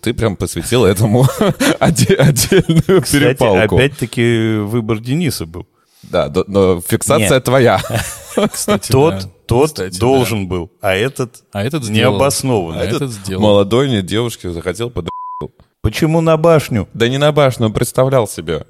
[0.02, 1.26] ты прям посвятил этому
[1.80, 3.76] отдельную Кстати, перепалку.
[3.76, 5.68] опять-таки выбор Дениса был.
[6.04, 7.44] Да, но фиксация Нет.
[7.44, 7.82] твоя.
[8.52, 9.30] Кстати, Тот, да.
[9.46, 12.14] Тот Кстати, должен был, а этот А этот сделал.
[12.14, 12.82] необоснованно.
[12.82, 13.42] А Этот этот сделал.
[13.42, 15.10] Молодой нет девушке захотел под...
[15.82, 16.88] Почему на башню?
[16.94, 18.66] Да не на башню, он представлял себе.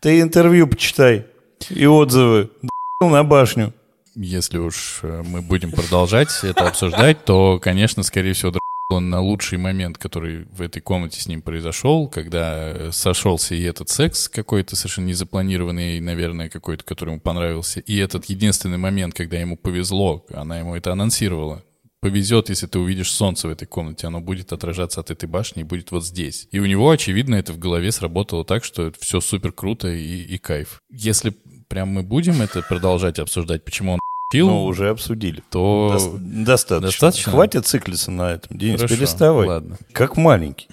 [0.00, 1.26] Ты интервью почитай
[1.70, 2.50] и отзывы.
[3.00, 3.72] На башню.
[4.14, 8.52] Если уж э, мы будем продолжать это обсуждать, то, конечно, скорее всего,
[8.92, 13.62] он на лучший момент, который в этой комнате с ним произошел, когда э, сошелся и
[13.62, 19.38] этот секс какой-то совершенно незапланированный, наверное, какой-то, который ему понравился, и этот единственный момент, когда
[19.38, 21.64] ему повезло, она ему это анонсировала.
[22.00, 25.64] Повезет, если ты увидишь солнце в этой комнате, оно будет отражаться от этой башни и
[25.64, 26.48] будет вот здесь.
[26.50, 30.36] И у него, очевидно, это в голове сработало так, что все супер круто и, и
[30.38, 30.80] кайф.
[30.90, 31.30] Если
[31.68, 34.00] прям мы будем это продолжать обсуждать, почему он
[34.32, 35.42] пил, Ну, уже обсудили.
[35.50, 35.92] то...
[35.96, 36.88] Дос- достаточно.
[36.90, 37.32] достаточно?
[37.32, 38.58] Хватит циклиться на этом.
[38.58, 39.46] Денис, Хорошо, переставай.
[39.46, 39.76] ладно.
[39.92, 40.66] Как маленький.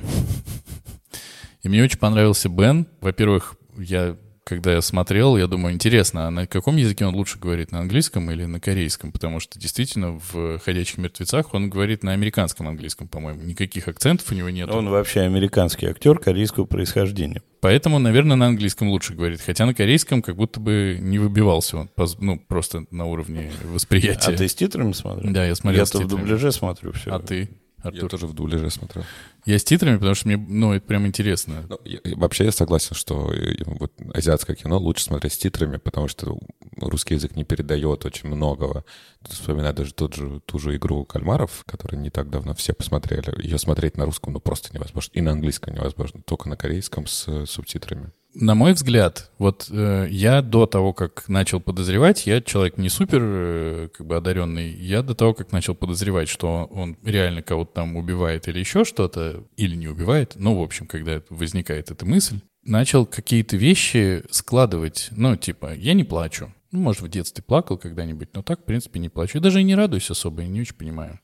[1.61, 2.87] И мне очень понравился Бен.
[3.01, 4.15] Во-первых, я
[4.49, 8.29] когда я смотрел, я думаю, интересно, а на каком языке он лучше говорит, на английском
[8.31, 9.11] или на корейском?
[9.11, 13.43] Потому что действительно в «Ходячих мертвецах» он говорит на американском английском, по-моему.
[13.43, 14.69] Никаких акцентов у него нет.
[14.69, 17.43] Он вообще американский актер корейского происхождения.
[17.61, 19.41] Поэтому, наверное, на английском лучше говорит.
[19.41, 24.31] Хотя на корейском как будто бы не выбивался он, ну, просто на уровне восприятия.
[24.31, 25.31] А ты с титрами смотрел?
[25.31, 27.11] Да, я смотрел с Я-то в дубляже смотрю все.
[27.11, 27.49] А ты,
[27.83, 28.09] Я Артур?
[28.09, 29.05] тоже в дубляже смотрел.
[29.45, 31.65] Я с титрами, потому что мне, ну, это прям интересно.
[31.69, 35.77] Ну, я- я- вообще я согласен, что э, вот азиатское кино лучше смотреть с титрами,
[35.77, 36.37] потому что
[36.77, 38.83] русский язык не передает очень многого.
[39.23, 43.33] Тут Вспоминаю даже тот же, ту же игру кальмаров, которую не так давно все посмотрели.
[43.41, 45.11] Ее смотреть на русском ну просто невозможно.
[45.13, 46.21] И на английском невозможно.
[46.21, 48.11] Только на корейском с э, субтитрами.
[48.35, 53.21] На мой взгляд, вот э, я до того, как начал подозревать, я человек не супер
[53.23, 57.95] э, как бы одаренный, я до того, как начал подозревать, что он реально кого-то там
[57.95, 63.07] убивает или еще что-то, или не убивает, ну, в общем, когда возникает эта мысль, начал
[63.07, 66.53] какие-то вещи складывать, ну, типа, я не плачу.
[66.71, 69.37] Ну, может, в детстве плакал когда-нибудь, но так, в принципе, не плачу.
[69.39, 71.19] Я даже и не радуюсь особо, я не очень понимаю.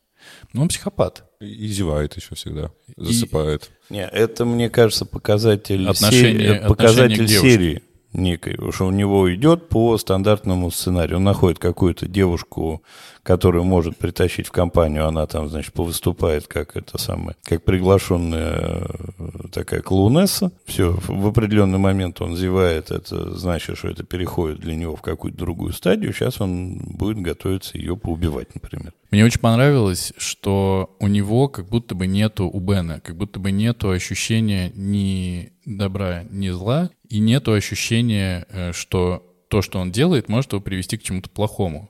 [0.54, 1.24] Но он психопат.
[1.40, 3.72] И зевает еще всегда, засыпает.
[3.90, 7.84] Не, это, мне кажется, показатель, Отношение- серии, показатель серии
[8.16, 8.54] некой.
[8.54, 11.18] Потому что у него идет по стандартному сценарию.
[11.18, 12.82] Он находит какую-то девушку,
[13.24, 15.08] которую может притащить в компанию.
[15.08, 20.52] Она там, значит, повыступает как это самое, как приглашенная э, такая клоунесса.
[20.66, 22.92] Все, в определенный момент он зевает.
[22.92, 26.14] Это значит, что это переходит для него в какую-то другую стадию.
[26.14, 28.94] Сейчас он будет готовиться ее поубивать, например.
[29.16, 33.50] Мне очень понравилось, что у него как будто бы нету, у Бена, как будто бы
[33.50, 40.28] нету ощущения ни добра, ни зла, и нету ощущения, э, что то, что он делает,
[40.28, 41.90] может его привести к чему-то плохому.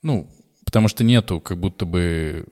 [0.00, 0.30] Ну,
[0.64, 2.46] потому что нету как будто бы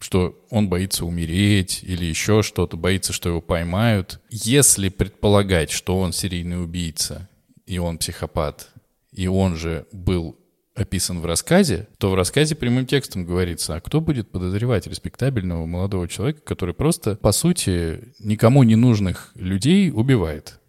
[0.00, 4.20] что он боится умереть или еще что-то, боится, что его поймают.
[4.30, 7.28] Если предполагать, что он серийный убийца,
[7.66, 8.68] и он психопат,
[9.12, 10.36] и он же был
[10.76, 16.06] описан в рассказе, то в рассказе прямым текстом говорится, а кто будет подозревать респектабельного молодого
[16.06, 20.60] человека, который просто, по сути, никому не нужных людей убивает,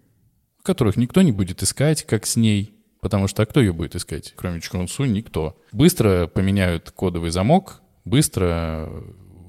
[0.63, 4.33] которых никто не будет искать, как с ней, потому что а кто ее будет искать,
[4.35, 5.61] кроме Чкунсу, никто.
[5.71, 8.89] Быстро поменяют кодовый замок, быстро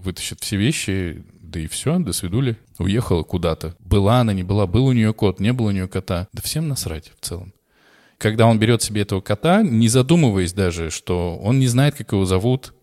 [0.03, 2.59] вытащат все вещи, да и все, до свидули.
[2.79, 3.75] Уехала куда-то.
[3.79, 6.29] Была она, не была, был у нее кот, не было у нее кота.
[6.33, 7.53] Да всем насрать в целом
[8.18, 12.24] когда он берет себе этого кота, не задумываясь даже, что он не знает, как его
[12.24, 12.74] зовут,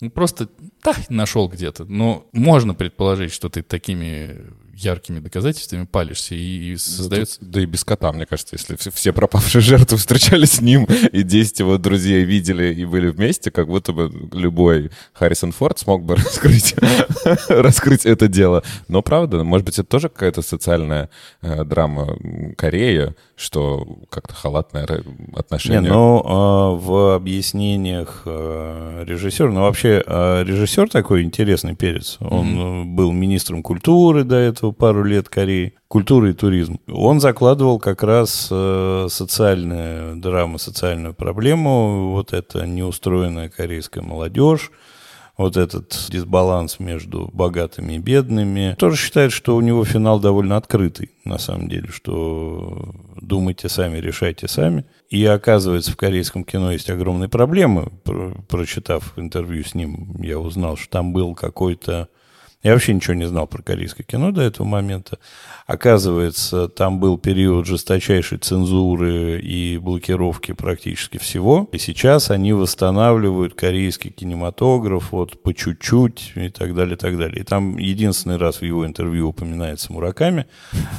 [0.00, 0.48] ну, просто
[0.82, 1.84] да, нашел где-то.
[1.84, 4.36] Но можно предположить, что ты такими
[4.74, 7.38] яркими доказательствами палишься и, и создается...
[7.40, 11.22] Да и без кота, мне кажется, если все, все пропавшие жертвы встречались с ним, и
[11.22, 16.16] 10 его друзей видели и были вместе, как будто бы любой Харрисон Форд смог бы
[16.16, 16.74] раскрыть,
[17.48, 18.62] раскрыть это дело.
[18.88, 21.10] Но правда, может быть, это тоже какая-то социальная
[21.42, 22.16] э, драма
[22.56, 24.86] Кореи, что как-то халатное
[25.34, 25.82] отношение.
[25.82, 32.18] Не, но а, в объяснениях а, режиссера, ну вообще а, режиссер такой интересный перец.
[32.20, 36.78] Он э, был министром культуры до этого пару лет Кореи, культуры и туризм.
[36.88, 44.70] Он закладывал как раз э, социальную драму, социальную проблему, вот это неустроенная корейская молодежь,
[45.36, 48.76] вот этот дисбаланс между богатыми и бедными.
[48.78, 54.48] Тоже считает, что у него финал довольно открытый, на самом деле, что думайте сами, решайте
[54.48, 54.84] сами.
[55.08, 57.90] И оказывается, в корейском кино есть огромные проблемы.
[58.04, 62.08] Про- Прочитав интервью с ним, я узнал, что там был какой-то...
[62.62, 65.18] Я вообще ничего не знал про корейское кино до этого момента.
[65.66, 71.68] Оказывается, там был период жесточайшей цензуры и блокировки практически всего.
[71.72, 77.40] И сейчас они восстанавливают корейский кинематограф вот по чуть-чуть и так далее, и так далее.
[77.40, 80.46] И там единственный раз в его интервью упоминается Мураками.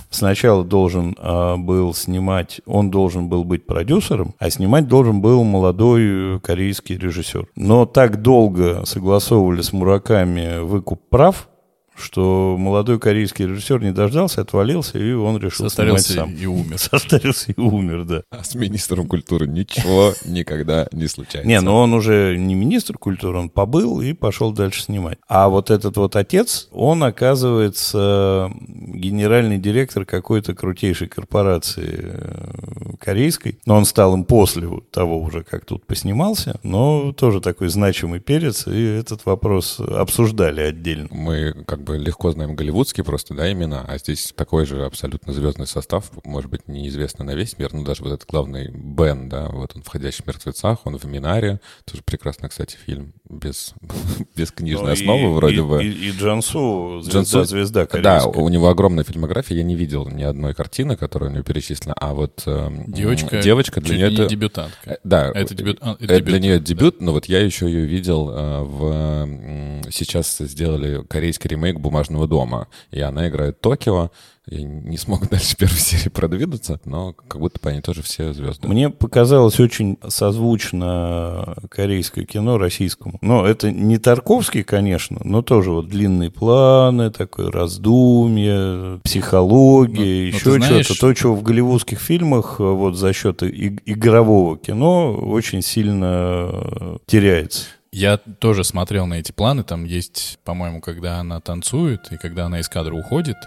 [0.09, 6.01] Сначала должен а, был снимать, он должен был быть продюсером, а снимать должен был молодой
[6.35, 7.47] э, корейский режиссер.
[7.55, 11.47] Но так долго согласовывали с Мураками выкуп прав,
[11.95, 16.37] что молодой корейский режиссер не дождался, отвалился, и он решил Состарился снимать сам.
[16.37, 16.77] и умер.
[16.77, 18.23] Состарился и умер, да.
[18.31, 21.47] А с министром культуры ничего никогда не случается.
[21.47, 25.17] Не, но он уже не министр культуры, он побыл и пошел дальше снимать.
[25.27, 33.59] А вот этот вот отец, он, оказывается, генеральный директор какой-то крутейшей корпорации э, корейской.
[33.65, 38.67] Но он стал им после того уже, как тут поснимался, но тоже такой значимый перец,
[38.67, 41.07] и этот вопрос обсуждали отдельно.
[41.11, 45.67] Мы как бы легко знаем голливудские просто, да, имена, а здесь такой же абсолютно звездный
[45.67, 49.75] состав, может быть, неизвестный на весь мир, но даже вот этот главный Бен, да, вот
[49.75, 53.73] он в «Ходящих мертвецах», он в «Минаре», тоже прекрасный, кстати, фильм, без,
[54.35, 55.83] без книжной Ну, и- основы вроде и, бы.
[55.83, 58.41] И, и Джансу, звезда, Джансу- звезда Да, корейская.
[58.41, 62.13] у него огромная фильмография, я не видел ни одной картины, которая у него перечислена, а
[62.13, 64.25] вот эм, Девочка, девочка для нее не это...
[64.27, 64.89] дебютантка.
[64.91, 66.65] Э, Да, Это дебют- а, это это дебют, для нее да.
[66.65, 69.83] дебют, но вот я еще ее видел э, в...
[69.91, 74.11] Сейчас сделали корейский ремейк «Бумажного дома», и она играет Токио.
[74.45, 78.67] Я не смог дальше первой серии продвинуться, но как будто бы они тоже все звезды.
[78.67, 83.17] Мне показалось очень созвучно корейское кино российскому.
[83.21, 90.37] Но это не Тарковский, конечно, но тоже вот длинные планы, такое раздумье, психология, Но- но
[90.37, 90.99] еще ты знаешь- что-то.
[91.01, 97.65] То, чего в голливудских фильмах э, вот за счет и- игрового кино очень сильно теряется.
[97.95, 99.63] Я тоже смотрел на эти планы.
[99.63, 103.37] Там есть, по-моему, когда она танцует и когда она из кадра уходит.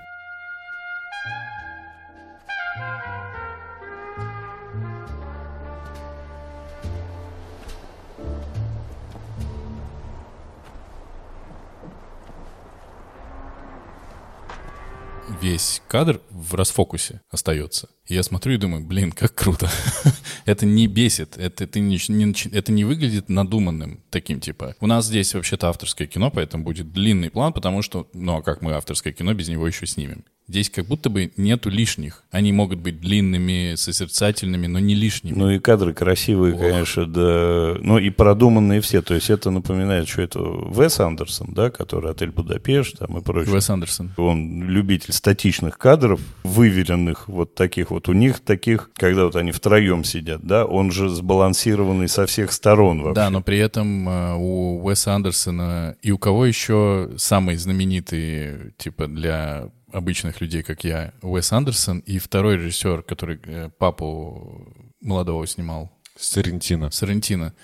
[15.46, 17.88] Весь кадр в расфокусе остается.
[18.06, 19.70] И я смотрю и думаю, блин, как круто.
[20.44, 24.74] это не бесит, это, это, не, не, это не выглядит надуманным таким, типа.
[24.80, 28.60] У нас здесь вообще-то авторское кино, поэтому будет длинный план, потому что, ну а как
[28.60, 30.24] мы авторское кино без него еще снимем?
[30.48, 32.22] Здесь как будто бы нету лишних.
[32.30, 35.36] Они могут быть длинными, созерцательными, но не лишними.
[35.36, 36.60] Ну и кадры красивые, Ох.
[36.60, 37.76] конечно, да.
[37.80, 39.02] Ну и продуманные все.
[39.02, 43.54] То есть это напоминает, что это Вес Андерсон, да, который «Отель Будапешт» там и прочее.
[43.54, 44.12] Вес Андерсон.
[44.16, 48.08] Он любитель статичных кадров, выверенных вот таких вот.
[48.08, 53.02] У них таких, когда вот они втроем сидят, да, он же сбалансированный со всех сторон
[53.02, 53.14] вообще.
[53.14, 59.08] Да, но при этом э, у Уэса Андерсона и у кого еще самый знаменитый, типа,
[59.08, 65.90] для обычных людей, как я, Уэс Андерсон, и второй режиссер, который э, папу молодого снимал.
[66.18, 66.90] Сарентино.
[66.90, 67.54] Сарентино.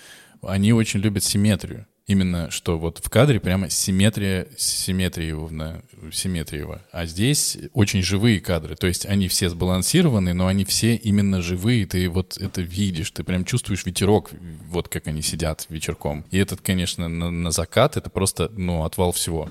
[0.41, 1.85] Они очень любят симметрию.
[2.05, 6.81] Именно что вот в кадре прямо симметрия, симметриевна, симметриева.
[6.91, 8.75] А здесь очень живые кадры.
[8.75, 11.85] То есть они все сбалансированы, но они все именно живые.
[11.85, 14.31] Ты вот это видишь, ты прям чувствуешь ветерок,
[14.67, 16.25] вот как они сидят вечерком.
[16.29, 19.49] И этот, конечно, на, на закат, это просто, ну, отвал всего.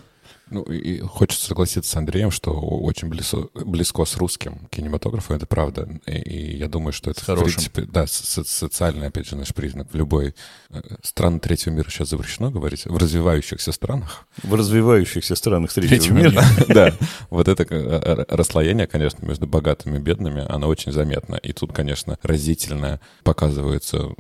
[0.53, 5.89] Ну, и хочется согласиться с Андреем, что очень близко, близко с русским кинематографом, это правда.
[6.07, 7.49] И, и я думаю, что это, Хорошим.
[7.49, 9.89] в принципе, да, со социальный, опять же, наш признак.
[9.91, 10.35] В любой
[10.69, 14.27] э, стране третьего мира сейчас запрещено говорить, в развивающихся странах.
[14.43, 16.31] В развивающихся странах третьего, третьего мира.
[16.31, 16.45] мира.
[16.69, 16.95] Да,
[17.31, 21.37] вот это э, расслоение, конечно, между богатыми и бедными, оно очень заметно.
[21.37, 24.11] И тут, конечно, разительно показывается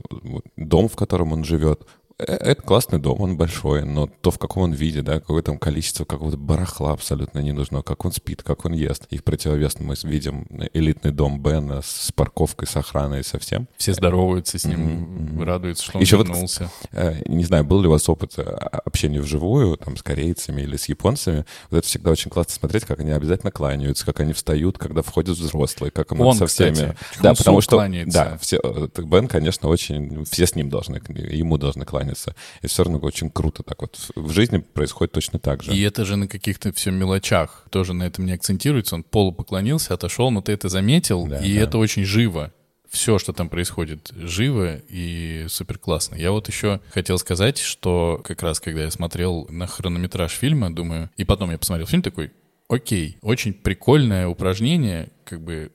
[0.57, 4.64] дом, в котором он живет, Э, это классный дом, он большой, но то, в каком
[4.64, 8.64] он виде, да, какое там количество какого-то барахла абсолютно не нужно, как он спит, как
[8.64, 9.06] он ест.
[9.10, 13.68] И в противовес мы видим элитный дом Бена с парковкой, с охраной, со всем.
[13.76, 15.44] Все здороваются с ним, mm-hmm.
[15.44, 16.70] радуются, что он Еще вернулся.
[16.92, 20.62] Вот, э, не знаю, был ли у вас опыт э, общения вживую, там, с корейцами
[20.62, 21.44] или с японцами.
[21.70, 25.36] Вот это всегда очень классно смотреть, как они обязательно кланяются, как они встают, когда входят
[25.36, 26.72] взрослые, как он, со всеми.
[26.72, 28.18] Кстати, да, потому что кланяется.
[28.18, 28.60] да, все,
[28.96, 32.34] Бен, конечно, очень, все с ним должны, ему должны кланяться кланяться.
[32.62, 34.10] И все равно очень круто так вот.
[34.14, 35.74] В жизни происходит точно так же.
[35.74, 37.64] И это же на каких-то все мелочах.
[37.70, 38.94] Тоже на этом не акцентируется.
[38.94, 41.62] Он полу поклонился, отошел, но ты это заметил, да, и да.
[41.62, 42.52] это очень живо
[42.88, 46.14] все, что там происходит, живо и супер классно.
[46.14, 51.08] Я вот еще хотел сказать, что как раз когда я смотрел на хронометраж фильма, думаю,
[51.16, 52.32] и потом я посмотрел фильм такой,
[52.68, 55.72] окей, очень прикольное упражнение, как бы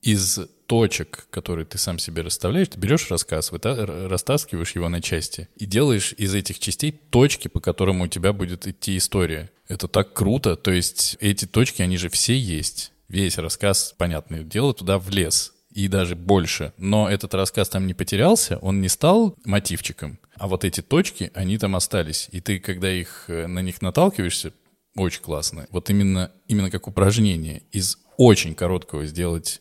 [0.00, 5.66] из точек, которые ты сам себе расставляешь, ты берешь рассказ, растаскиваешь его на части и
[5.66, 9.50] делаешь из этих частей точки, по которым у тебя будет идти история.
[9.68, 12.92] Это так круто, то есть эти точки, они же все есть.
[13.08, 16.72] Весь рассказ, понятное дело, туда влез и даже больше.
[16.78, 21.58] Но этот рассказ там не потерялся, он не стал мотивчиком, а вот эти точки, они
[21.58, 22.28] там остались.
[22.32, 24.52] И ты, когда их э, на них наталкиваешься,
[24.96, 25.66] очень классно.
[25.70, 29.60] Вот именно, именно как упражнение из очень короткого сделать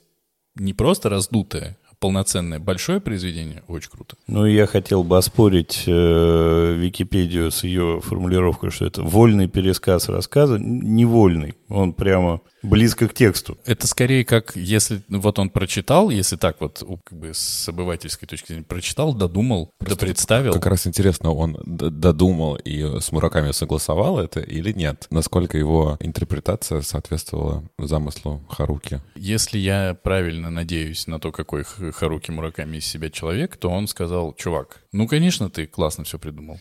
[0.56, 4.16] не просто раздутое, а полноценное большое произведение, очень круто.
[4.28, 10.58] Ну, я хотел бы оспорить э, Википедию с ее формулировкой, что это вольный пересказ рассказа,
[10.60, 11.56] невольный.
[11.70, 13.58] Он прямо близко к тексту.
[13.66, 18.28] Это скорее как, если ну, вот он прочитал, если так вот как бы с обывательской
[18.28, 20.54] точки зрения прочитал, додумал, да представил.
[20.54, 25.08] Как раз интересно, он додумал и с Мураками согласовал это или нет?
[25.10, 29.02] Насколько его интерпретация соответствовала замыслу Харуки?
[29.16, 34.34] Если я правильно надеюсь на то, какой Харуки Мураками из себя человек, то он сказал,
[34.34, 36.60] чувак, ну, конечно, ты классно все придумал.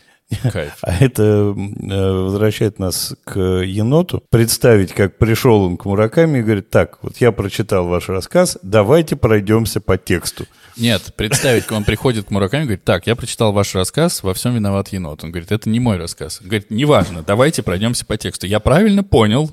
[0.51, 0.77] Кайф.
[0.81, 4.23] А это э, возвращает нас к еноту.
[4.29, 9.15] Представить, как пришел он к Мураками и говорит, так, вот я прочитал ваш рассказ, давайте
[9.15, 10.45] пройдемся по тексту.
[10.77, 14.55] Нет, представить, он приходит к Мураками и говорит, так, я прочитал ваш рассказ, во всем
[14.55, 15.23] виноват енот.
[15.23, 16.39] Он говорит, это не мой рассказ.
[16.41, 18.47] Он говорит, неважно, давайте пройдемся по тексту.
[18.47, 19.51] Я правильно понял.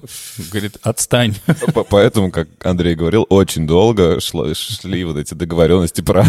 [0.51, 1.35] Говорит, отстань.
[1.91, 6.27] Поэтому, как Андрей говорил, очень долго шли вот эти договоренности про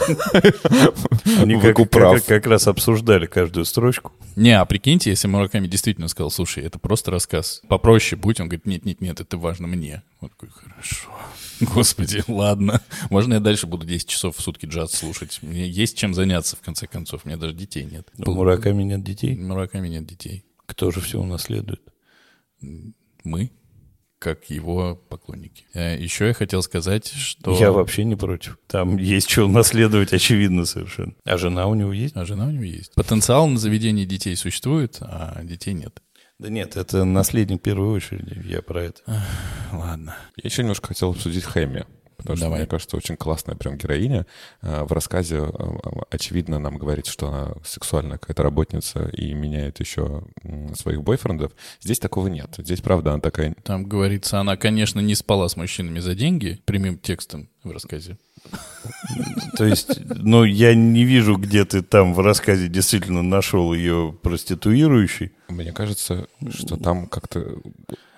[1.39, 4.11] Они как раз обсуждали каждую строчку.
[4.35, 8.65] Не, а прикиньте, если Мураками действительно сказал, слушай, это просто рассказ, попроще будь, он говорит,
[8.65, 10.03] нет-нет-нет, это важно мне.
[10.19, 11.07] Вот такой, хорошо.
[11.61, 12.81] Господи, ладно.
[13.09, 15.39] Можно я дальше буду 10 часов в сутки джаз слушать?
[15.41, 17.21] Мне есть чем заняться, в конце концов.
[17.25, 18.07] У меня даже детей нет.
[18.17, 19.35] У Мураками нет детей?
[19.35, 20.45] Мураками нет детей.
[20.65, 21.81] Кто же все унаследует?
[23.23, 23.51] Мы
[24.21, 25.65] как его поклонники.
[25.73, 27.57] Э, Еще я хотел сказать, что...
[27.59, 28.59] Я вообще не против.
[28.67, 31.13] Там есть что наследовать, очевидно совершенно.
[31.25, 32.15] А жена у него есть?
[32.15, 32.93] А жена у него есть.
[32.93, 35.99] Потенциал на заведение детей существует, а детей нет.
[36.41, 39.03] Да нет, это наследник в первую очередь, я про это.
[39.71, 40.17] Ладно.
[40.37, 41.85] Я еще немножко хотел обсудить Хэмми
[42.21, 42.59] потому что, Давай.
[42.59, 44.25] мне кажется, очень классная прям героиня.
[44.61, 49.79] А, В рассказе, а, а, очевидно, нам говорит, что она сексуальная какая-то работница и меняет
[49.79, 50.23] еще
[50.75, 51.51] своих бойфрендов.
[51.81, 52.55] Здесь такого нет.
[52.57, 53.55] Здесь, правда, она такая...
[53.63, 58.17] Там говорится, она, конечно, не спала с мужчинами за деньги, прямым текстом в рассказе.
[59.57, 65.31] То есть, ну, я не вижу, где ты там в рассказе действительно нашел ее проституирующей.
[65.49, 67.57] Мне кажется, что там как-то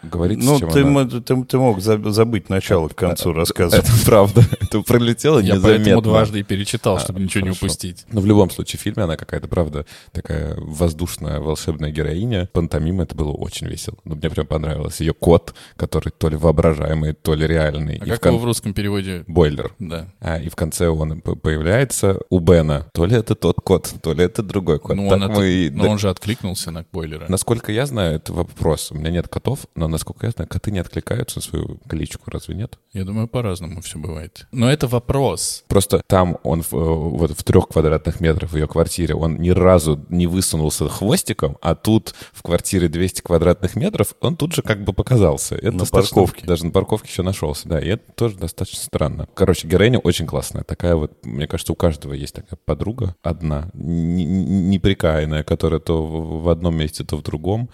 [0.04, 1.06] говорится, Ну, чем ты, она...
[1.06, 3.78] ты, ты мог за- забыть начало к концу рассказа.
[3.78, 4.41] Это правда.
[4.62, 5.84] Это пролетело Я незаметно.
[5.86, 7.60] поэтому дважды и перечитал, А, чтобы ничего хорошо.
[7.66, 8.06] не упустить.
[8.12, 12.49] Но в любом случае, в фильме она какая-то, правда, такая воздушная, волшебная героиня.
[12.54, 13.97] Пантомим это было очень весело.
[14.04, 14.99] Ну, мне прям понравилось.
[14.99, 17.97] Ее кот, который то ли воображаемый, то ли реальный.
[18.01, 19.24] А И как в кон- его в русском переводе?
[19.28, 19.74] Бойлер.
[19.80, 20.08] Да.
[20.20, 22.88] А, и в конце он появляется у Бена.
[22.93, 24.95] То ли это тот кот, то ли это другой кот.
[24.95, 27.26] Ну, он, это- мы но он же откликнулся на бойлера.
[27.30, 28.91] Насколько я знаю, это вопрос.
[28.91, 32.56] У меня нет котов, но насколько я знаю, коты не откликаются на свою кличку, разве
[32.56, 32.78] нет?
[32.91, 34.48] Я думаю, по-разному все бывает.
[34.52, 35.64] Но это вопрос.
[35.68, 39.52] Просто там он в, э, вот в трех квадратных метрах в ее квартире, он ни
[39.52, 44.84] разу не высунулся хвостиком, а тут в квартире 200 квадратных метров он тут же как
[44.84, 45.56] бы показался.
[45.56, 46.46] Это На парковке.
[46.46, 49.28] Даже на парковке еще нашелся, да, и это тоже достаточно странно.
[49.34, 50.64] Короче, героиня очень классная.
[50.64, 56.76] Такая вот, мне кажется, у каждого есть такая подруга одна, неприкаянная, которая то в одном
[56.76, 57.70] месте, то в другом.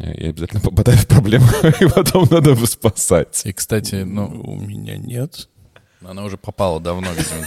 [0.00, 1.46] И обязательно попадает в проблему,
[1.80, 3.42] и потом надо его спасать.
[3.44, 5.48] И, кстати, ну, У меня нет.
[6.04, 7.46] она уже попала давно, видимо.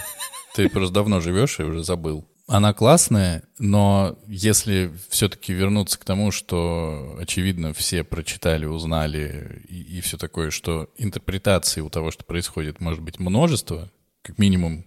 [0.56, 2.28] Ты просто давно живешь и уже забыл.
[2.46, 10.02] Она классная, но если все-таки вернуться к тому, что, очевидно, все прочитали, узнали и, и
[10.02, 13.90] все такое, что интерпретации у того, что происходит, может быть множество,
[14.22, 14.86] как минимум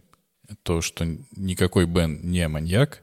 [0.62, 3.03] то, что никакой Бен не маньяк,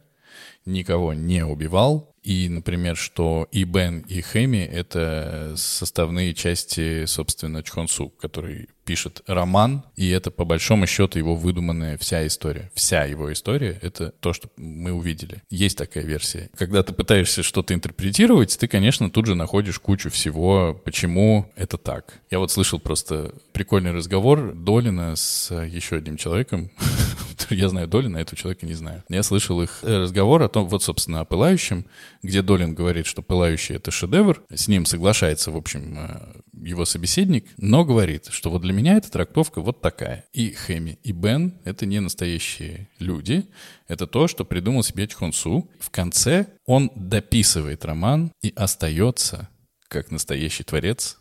[0.66, 8.09] никого не убивал, и, например, что и Бен, и Хэми— это составные части, собственно, Чхонсу,
[8.09, 12.71] который пишет роман, и это, по большому счету, его выдуманная вся история.
[12.74, 15.41] Вся его история— это то, что мы увидели.
[15.49, 16.49] Есть такая версия.
[16.57, 22.21] Когда ты пытаешься что-то интерпретировать, ты, конечно, тут же находишь кучу всего, почему это так.
[22.30, 26.71] Я вот слышал просто прикольный разговор Долина с еще одним человеком.
[27.49, 29.03] Я знаю Долина, этого человека не знаю.
[29.09, 31.85] Я слышал их э, разговор о том, вот, собственно, о «Пылающем»,
[32.21, 34.43] где Долин говорит, что «Пылающий»— это шедевр.
[34.53, 39.11] С ним соглашается, в общем, э, его собеседник, но говорит, что вот для меня эта
[39.11, 40.25] трактовка вот такая.
[40.33, 43.45] И Хэми, и Бен— это не настоящие люди.
[43.87, 45.69] Это то, что придумал себе Чхонсу.
[45.79, 49.49] В конце он дописывает роман и остается,
[49.87, 51.19] как настоящий творец,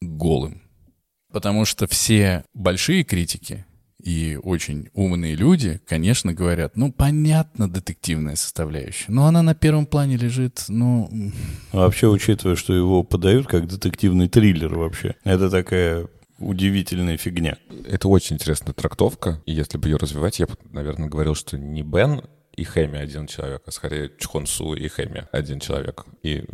[0.00, 0.62] голым.
[1.32, 3.64] Потому что все большие критики
[4.02, 10.16] и очень умные люди, конечно, говорят, ну, понятно, детективная составляющая, но она на первом плане
[10.16, 11.10] лежит, ну,
[11.72, 17.58] А Вообще, учитывая, что его подают как детективный триллер вообще, это такая удивительная фигня.
[17.86, 21.82] Это очень интересная трактовка, и если бы ее развивать, я бы, наверное, говорил, что не
[21.82, 22.22] Бен
[22.56, 26.06] и Хэми один человек, а скорее Чхонсу и Хэми один человек.
[26.22, 26.44] И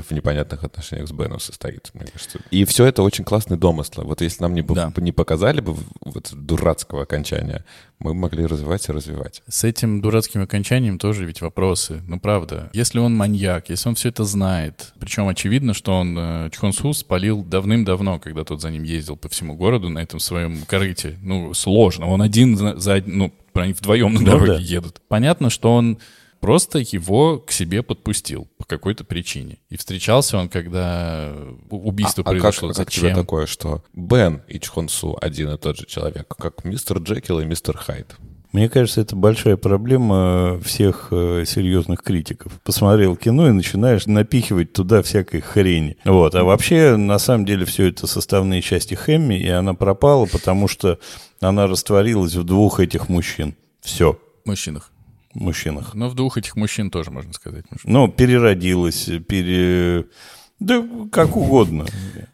[0.00, 2.38] в непонятных отношениях с Беном состоит, мне кажется.
[2.50, 4.02] И все это очень классный домысл.
[4.02, 4.92] Вот если нам не, Да.
[4.96, 7.64] не показали бы вот дурацкого окончания,
[7.98, 9.42] мы могли развивать и развивать.
[9.48, 12.02] С этим дурацким окончанием тоже ведь вопросы.
[12.06, 12.70] Ну, правда.
[12.74, 17.42] Если он маньяк, если он все это знает, причем очевидно, что он э, Чхонсу спалил
[17.42, 21.16] давным-давно, когда тот за ним ездил по всему городу на этом своем корыте.
[21.22, 22.06] Ну, сложно.
[22.06, 24.58] Он один за, за- ну, они вдвоем на Ну дороге да.
[24.58, 25.00] едут.
[25.08, 25.98] Понятно, что он
[26.46, 29.58] просто его к себе подпустил по какой-то причине.
[29.68, 31.32] И встречался он, когда
[31.70, 32.68] у- убийство а как, произошло.
[32.72, 33.16] как тебе Зачем?
[33.16, 37.76] такое, что Бен и Чхонсу один и тот же человек, как мистер Джекил и мистер
[37.76, 38.14] Хайд?
[38.52, 42.52] Мне кажется, это большая проблема всех э, серьезных критиков.
[42.62, 45.96] Посмотрел кино и начинаешь напихивать туда всякой хрени.
[46.04, 46.36] Вот.
[46.36, 51.00] А вообще, на самом деле, все это составные части Хэмми, и она пропала, потому что
[51.40, 53.56] она растворилась в двух этих мужчин.
[53.80, 54.16] Все.
[54.44, 54.92] Мужчинах.
[55.40, 55.94] Мужчинах.
[55.94, 57.64] Но в двух этих мужчин тоже можно сказать.
[57.70, 57.86] может.
[57.86, 60.06] Ну, переродилась, пере...
[60.58, 60.82] Да
[61.12, 61.84] как угодно.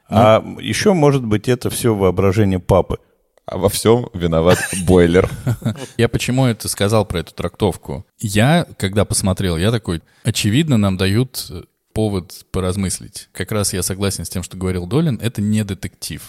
[0.09, 2.99] А еще, может быть, это все воображение папы.
[3.45, 5.29] А во всем виноват бойлер.
[5.97, 8.07] Я почему это сказал про эту трактовку?
[8.21, 11.51] Я, когда посмотрел, я такой, очевидно, нам дают
[11.93, 13.29] повод поразмыслить.
[13.33, 16.23] Как раз я согласен с тем, что говорил Долин, это не детектив.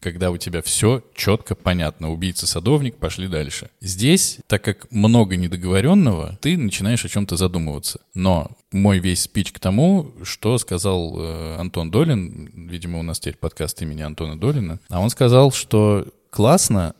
[0.00, 2.10] Когда у тебя все четко понятно.
[2.10, 3.70] Убийца-садовник, пошли дальше.
[3.80, 8.00] Здесь, так как много недоговоренного, ты начинаешь о чем-то задумываться.
[8.14, 13.36] Но мой весь спич к тому, что сказал э, Антон Долин, видимо, у нас теперь
[13.36, 16.94] подкаст имени Антона Долина, а он сказал, что классно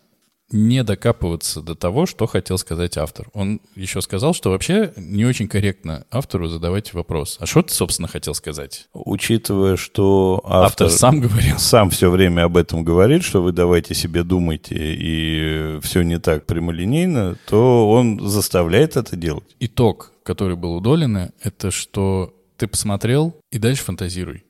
[0.52, 3.28] не докапываться до того, что хотел сказать автор.
[3.32, 7.36] Он еще сказал, что вообще не очень корректно автору задавать вопрос.
[7.40, 8.88] А что ты, собственно, хотел сказать?
[8.92, 11.58] Учитывая, что автор, Автор сам говорил.
[11.58, 16.46] сам все время об этом говорит, что вы давайте себе думайте, и все не так
[16.46, 19.56] прямолинейно, то он заставляет это делать.
[19.60, 24.44] Итог, который был у Долина, это что ты посмотрел и дальше фантазируй.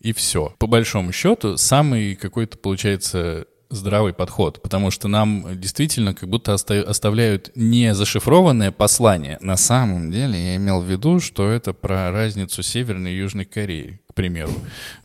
[0.00, 0.54] И все.
[0.58, 6.82] По большому счету, самый какой-то, получается, здравый подход, потому что нам действительно как будто оста-
[6.82, 9.38] оставляют не зашифрованное послание.
[9.40, 14.00] На самом деле я имел в виду, что это про разницу Северной и Южной Кореи,
[14.08, 14.52] к примеру.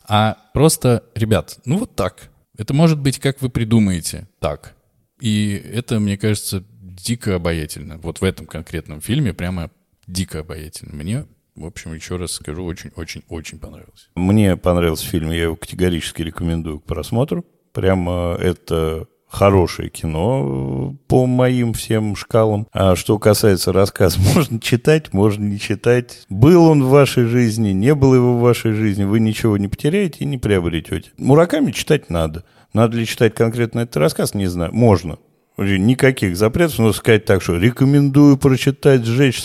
[0.08, 2.30] А просто, ребят, ну вот так.
[2.56, 4.74] Это может быть, как вы придумаете, так.
[5.20, 7.98] И это, мне кажется, дико обаятельно.
[7.98, 9.70] Вот в этом конкретном фильме прямо
[10.06, 10.94] дико обаятельно.
[10.94, 14.10] Мне, в общем, еще раз скажу, очень-очень-очень понравилось.
[14.14, 17.44] Мне понравился фильм, я его категорически рекомендую к просмотру.
[17.72, 22.66] Прямо это хорошее кино э, по моим всем шкалам.
[22.72, 26.24] А что касается рассказа, можно читать, можно не читать.
[26.28, 30.18] Был он в вашей жизни, не был его в вашей жизни, вы ничего не потеряете
[30.20, 31.10] и не приобретете.
[31.16, 32.44] Мураками читать надо.
[32.72, 34.72] Надо ли читать конкретно этот рассказ, не знаю.
[34.74, 35.18] Можно.
[35.56, 39.44] Никаких запретов, но сказать так, что рекомендую прочитать, сжечь,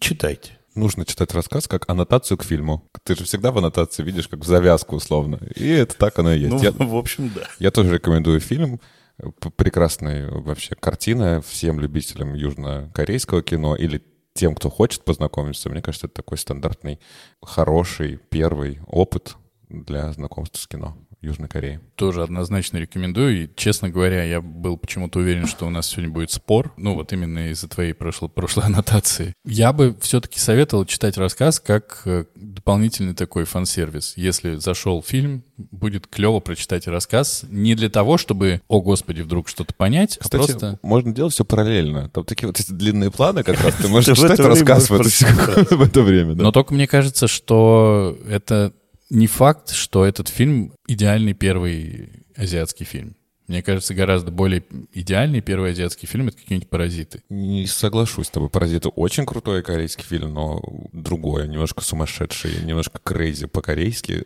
[0.00, 0.53] читайте.
[0.74, 2.88] Нужно читать рассказ как аннотацию к фильму.
[3.04, 5.38] Ты же всегда в аннотации видишь как в завязку условно.
[5.54, 6.50] И это так оно и есть.
[6.52, 7.42] Ну, Я- в общем, да.
[7.58, 8.80] Я тоже рекомендую фильм.
[9.56, 14.02] Прекрасная вообще картина всем любителям южнокорейского кино или
[14.32, 15.70] тем, кто хочет познакомиться.
[15.70, 16.98] Мне кажется, это такой стандартный,
[17.40, 19.36] хороший первый опыт
[19.68, 21.80] для знакомства с кино Южной Кореи.
[21.96, 23.44] Тоже однозначно рекомендую.
[23.44, 26.72] И, честно говоря, я был почему-то уверен, что у нас сегодня будет спор.
[26.76, 29.32] Ну, вот именно из-за твоей прошлой, прошлой аннотации.
[29.44, 34.14] Я бы все-таки советовал читать рассказ как э, дополнительный такой фан-сервис.
[34.16, 37.44] Если зашел фильм, будет клево прочитать рассказ.
[37.48, 40.78] Не для того, чтобы, о господи, вдруг что-то понять, Кстати, а просто...
[40.82, 42.08] можно делать все параллельно.
[42.10, 43.74] Там такие вот эти длинные планы как раз.
[43.74, 46.34] Ты можешь читать рассказ в это, время.
[46.34, 48.72] Но только мне кажется, что это
[49.14, 53.16] не факт, что этот фильм идеальный первый азиатский фильм.
[53.46, 57.22] Мне кажется, гораздо более идеальный первый азиатский фильм— это какие-нибудь «Паразиты».
[57.28, 58.48] Не соглашусь с тобой.
[58.48, 60.62] «Паразиты» очень крутой корейский фильм, но
[60.92, 64.24] другое, немножко сумасшедший, немножко крейзи по-корейски.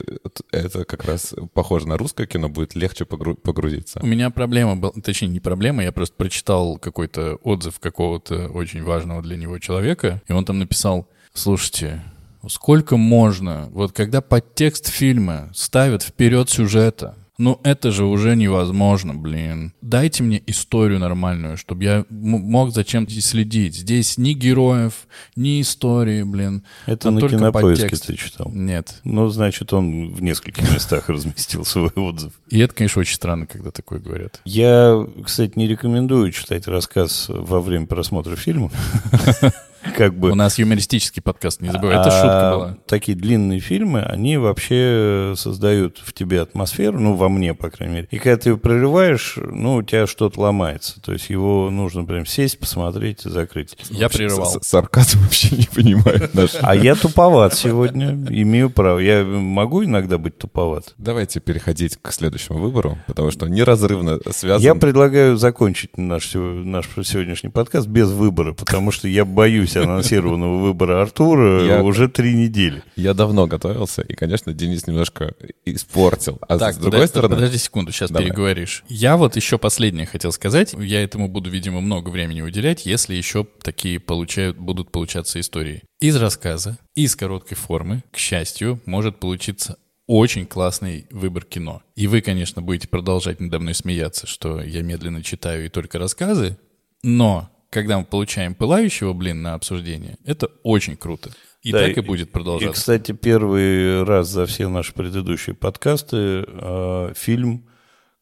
[0.53, 3.99] Это- как раз похоже на русское кино, будет легче погру- погрузиться.
[4.01, 9.20] У меня проблема была, точнее, не проблема, я просто прочитал какой-то отзыв какого-то очень важного
[9.20, 12.05] для него человека, и он там написал, слушайте,
[12.47, 19.72] сколько можно, вот когда подтекст фильма ставят вперед сюжета, ну это же уже невозможно, блин.
[19.80, 23.76] Дайте мне историю нормальную, чтобы я мог зачем-то следить.
[23.76, 26.64] Здесь ни героев, ни истории, блин.
[26.86, 28.07] Это а на кинопоиске подтекст.
[28.09, 28.51] ты читал.
[28.53, 29.01] Нет.
[29.05, 32.32] Ну, значит, он в нескольких местах разместил свой отзыв.
[32.49, 34.41] И это, конечно, очень странно, когда такое говорят.
[34.45, 38.72] Я, кстати, не рекомендую читать рассказ во время просмотра фильма.
[39.97, 40.31] Как бы.
[40.31, 41.97] У нас юмористический подкаст, не забывай.
[41.97, 42.79] Это А шутка была.
[42.87, 48.09] Такие длинные фильмы, они вообще создают в тебе атмосферу, ну, во мне, по крайней мере.
[48.11, 51.01] И когда ты его прерываешь, ну, у тебя что-то ломается.
[51.01, 53.76] То есть его нужно прям сесть, посмотреть и закрыть.
[53.91, 54.59] Я прерывал.
[54.62, 56.57] Сарказм вообще не понимает наш.
[56.61, 58.99] А я туповат сегодня, имею право.
[58.99, 60.95] Я могу иногда быть туповат.
[60.99, 64.62] Давайте переходить к следующему выбору, потому что он неразрывно связан.
[64.62, 71.03] Я предлагаю закончить наш, наш сегодняшний подкаст без выбора, потому что я боюсь анонсированного выбора
[71.03, 72.83] Артура Я- уже три недели.
[72.97, 76.39] Я давно готовился, и, конечно, Денис немножко испортил.
[76.49, 77.35] А Так, с другой подожди, стороны...
[77.37, 78.25] подожди секунду, сейчас Давай.
[78.27, 78.85] переговоришь.
[78.89, 80.75] Я вот еще последнее хотел сказать.
[80.79, 85.83] Я этому буду, видимо, много времени уделять, если еще такие получают, будут получаться истории.
[86.01, 91.83] Из рассказа, из короткой формы, к счастью, может получиться очень классный выбор кино.
[91.95, 96.57] И вы, конечно, будете продолжать надо мной смеяться, что я медленно читаю и только рассказы,
[97.03, 101.31] но когда мы получаем пылающего, блин, на обсуждение, это очень круто.
[101.62, 102.81] И Да, так и будет И, продолжаться.
[102.81, 107.69] кстати, первый раз за все наши предыдущие подкасты э, фильм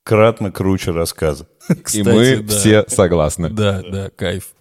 [0.02, 1.46] кратно круче рассказа.
[1.68, 2.54] И Кстати, мы да.
[2.56, 3.50] все согласны.
[3.50, 4.54] Да, да, кайф.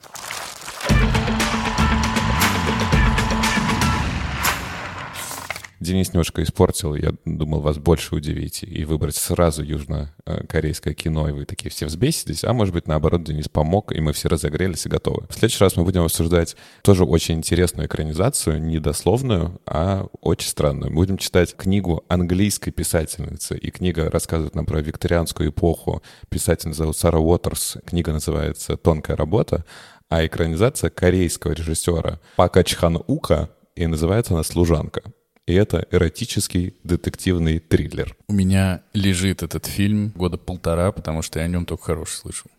[5.80, 6.96] Денис немножко испортил.
[6.96, 12.44] Я думал вас больше удивить и выбрать сразу южнокорейское кино, и вы такие все взбесились.
[12.44, 15.28] А может быть, наоборот, Денис помог, и мы все разогрелись и готовы.
[15.30, 20.92] В следующий раз мы будем обсуждать тоже очень интересную экранизацию, не дословную, а очень странную.
[20.92, 26.02] Мы будем читать книгу английской писательницы, и книга рассказывает нам про викторианскую эпоху.
[26.30, 27.78] Писательница зовут Сара Уотерс.
[27.86, 29.66] Книга называется «Тонкая работа»,
[30.10, 35.02] а экранизация корейского режиссера Пака Чхан Ука, и называется она «Служанка».
[35.46, 38.16] И это эротический детективный триллер.
[38.28, 42.50] У меня лежит этот фильм года полтора, потому что я о нем только хороший слышал.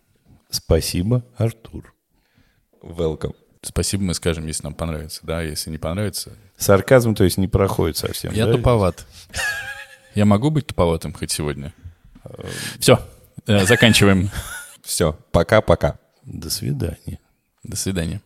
[0.50, 1.92] Спасибо, Артур.
[2.82, 3.34] Welcome.
[3.62, 5.20] Спасибо мы скажем, если нам понравится.
[5.24, 8.32] Да, если не понравится, Сарказм, то есть, не проходит совсем.
[8.32, 8.52] я да?
[8.52, 9.04] туповат.
[10.14, 11.74] Я могу быть туповатым хоть сегодня?
[12.78, 13.00] Все,
[13.46, 14.30] заканчиваем.
[14.82, 15.98] Все, пока-пока.
[16.24, 17.18] До свидания.
[17.64, 18.20] До свидания.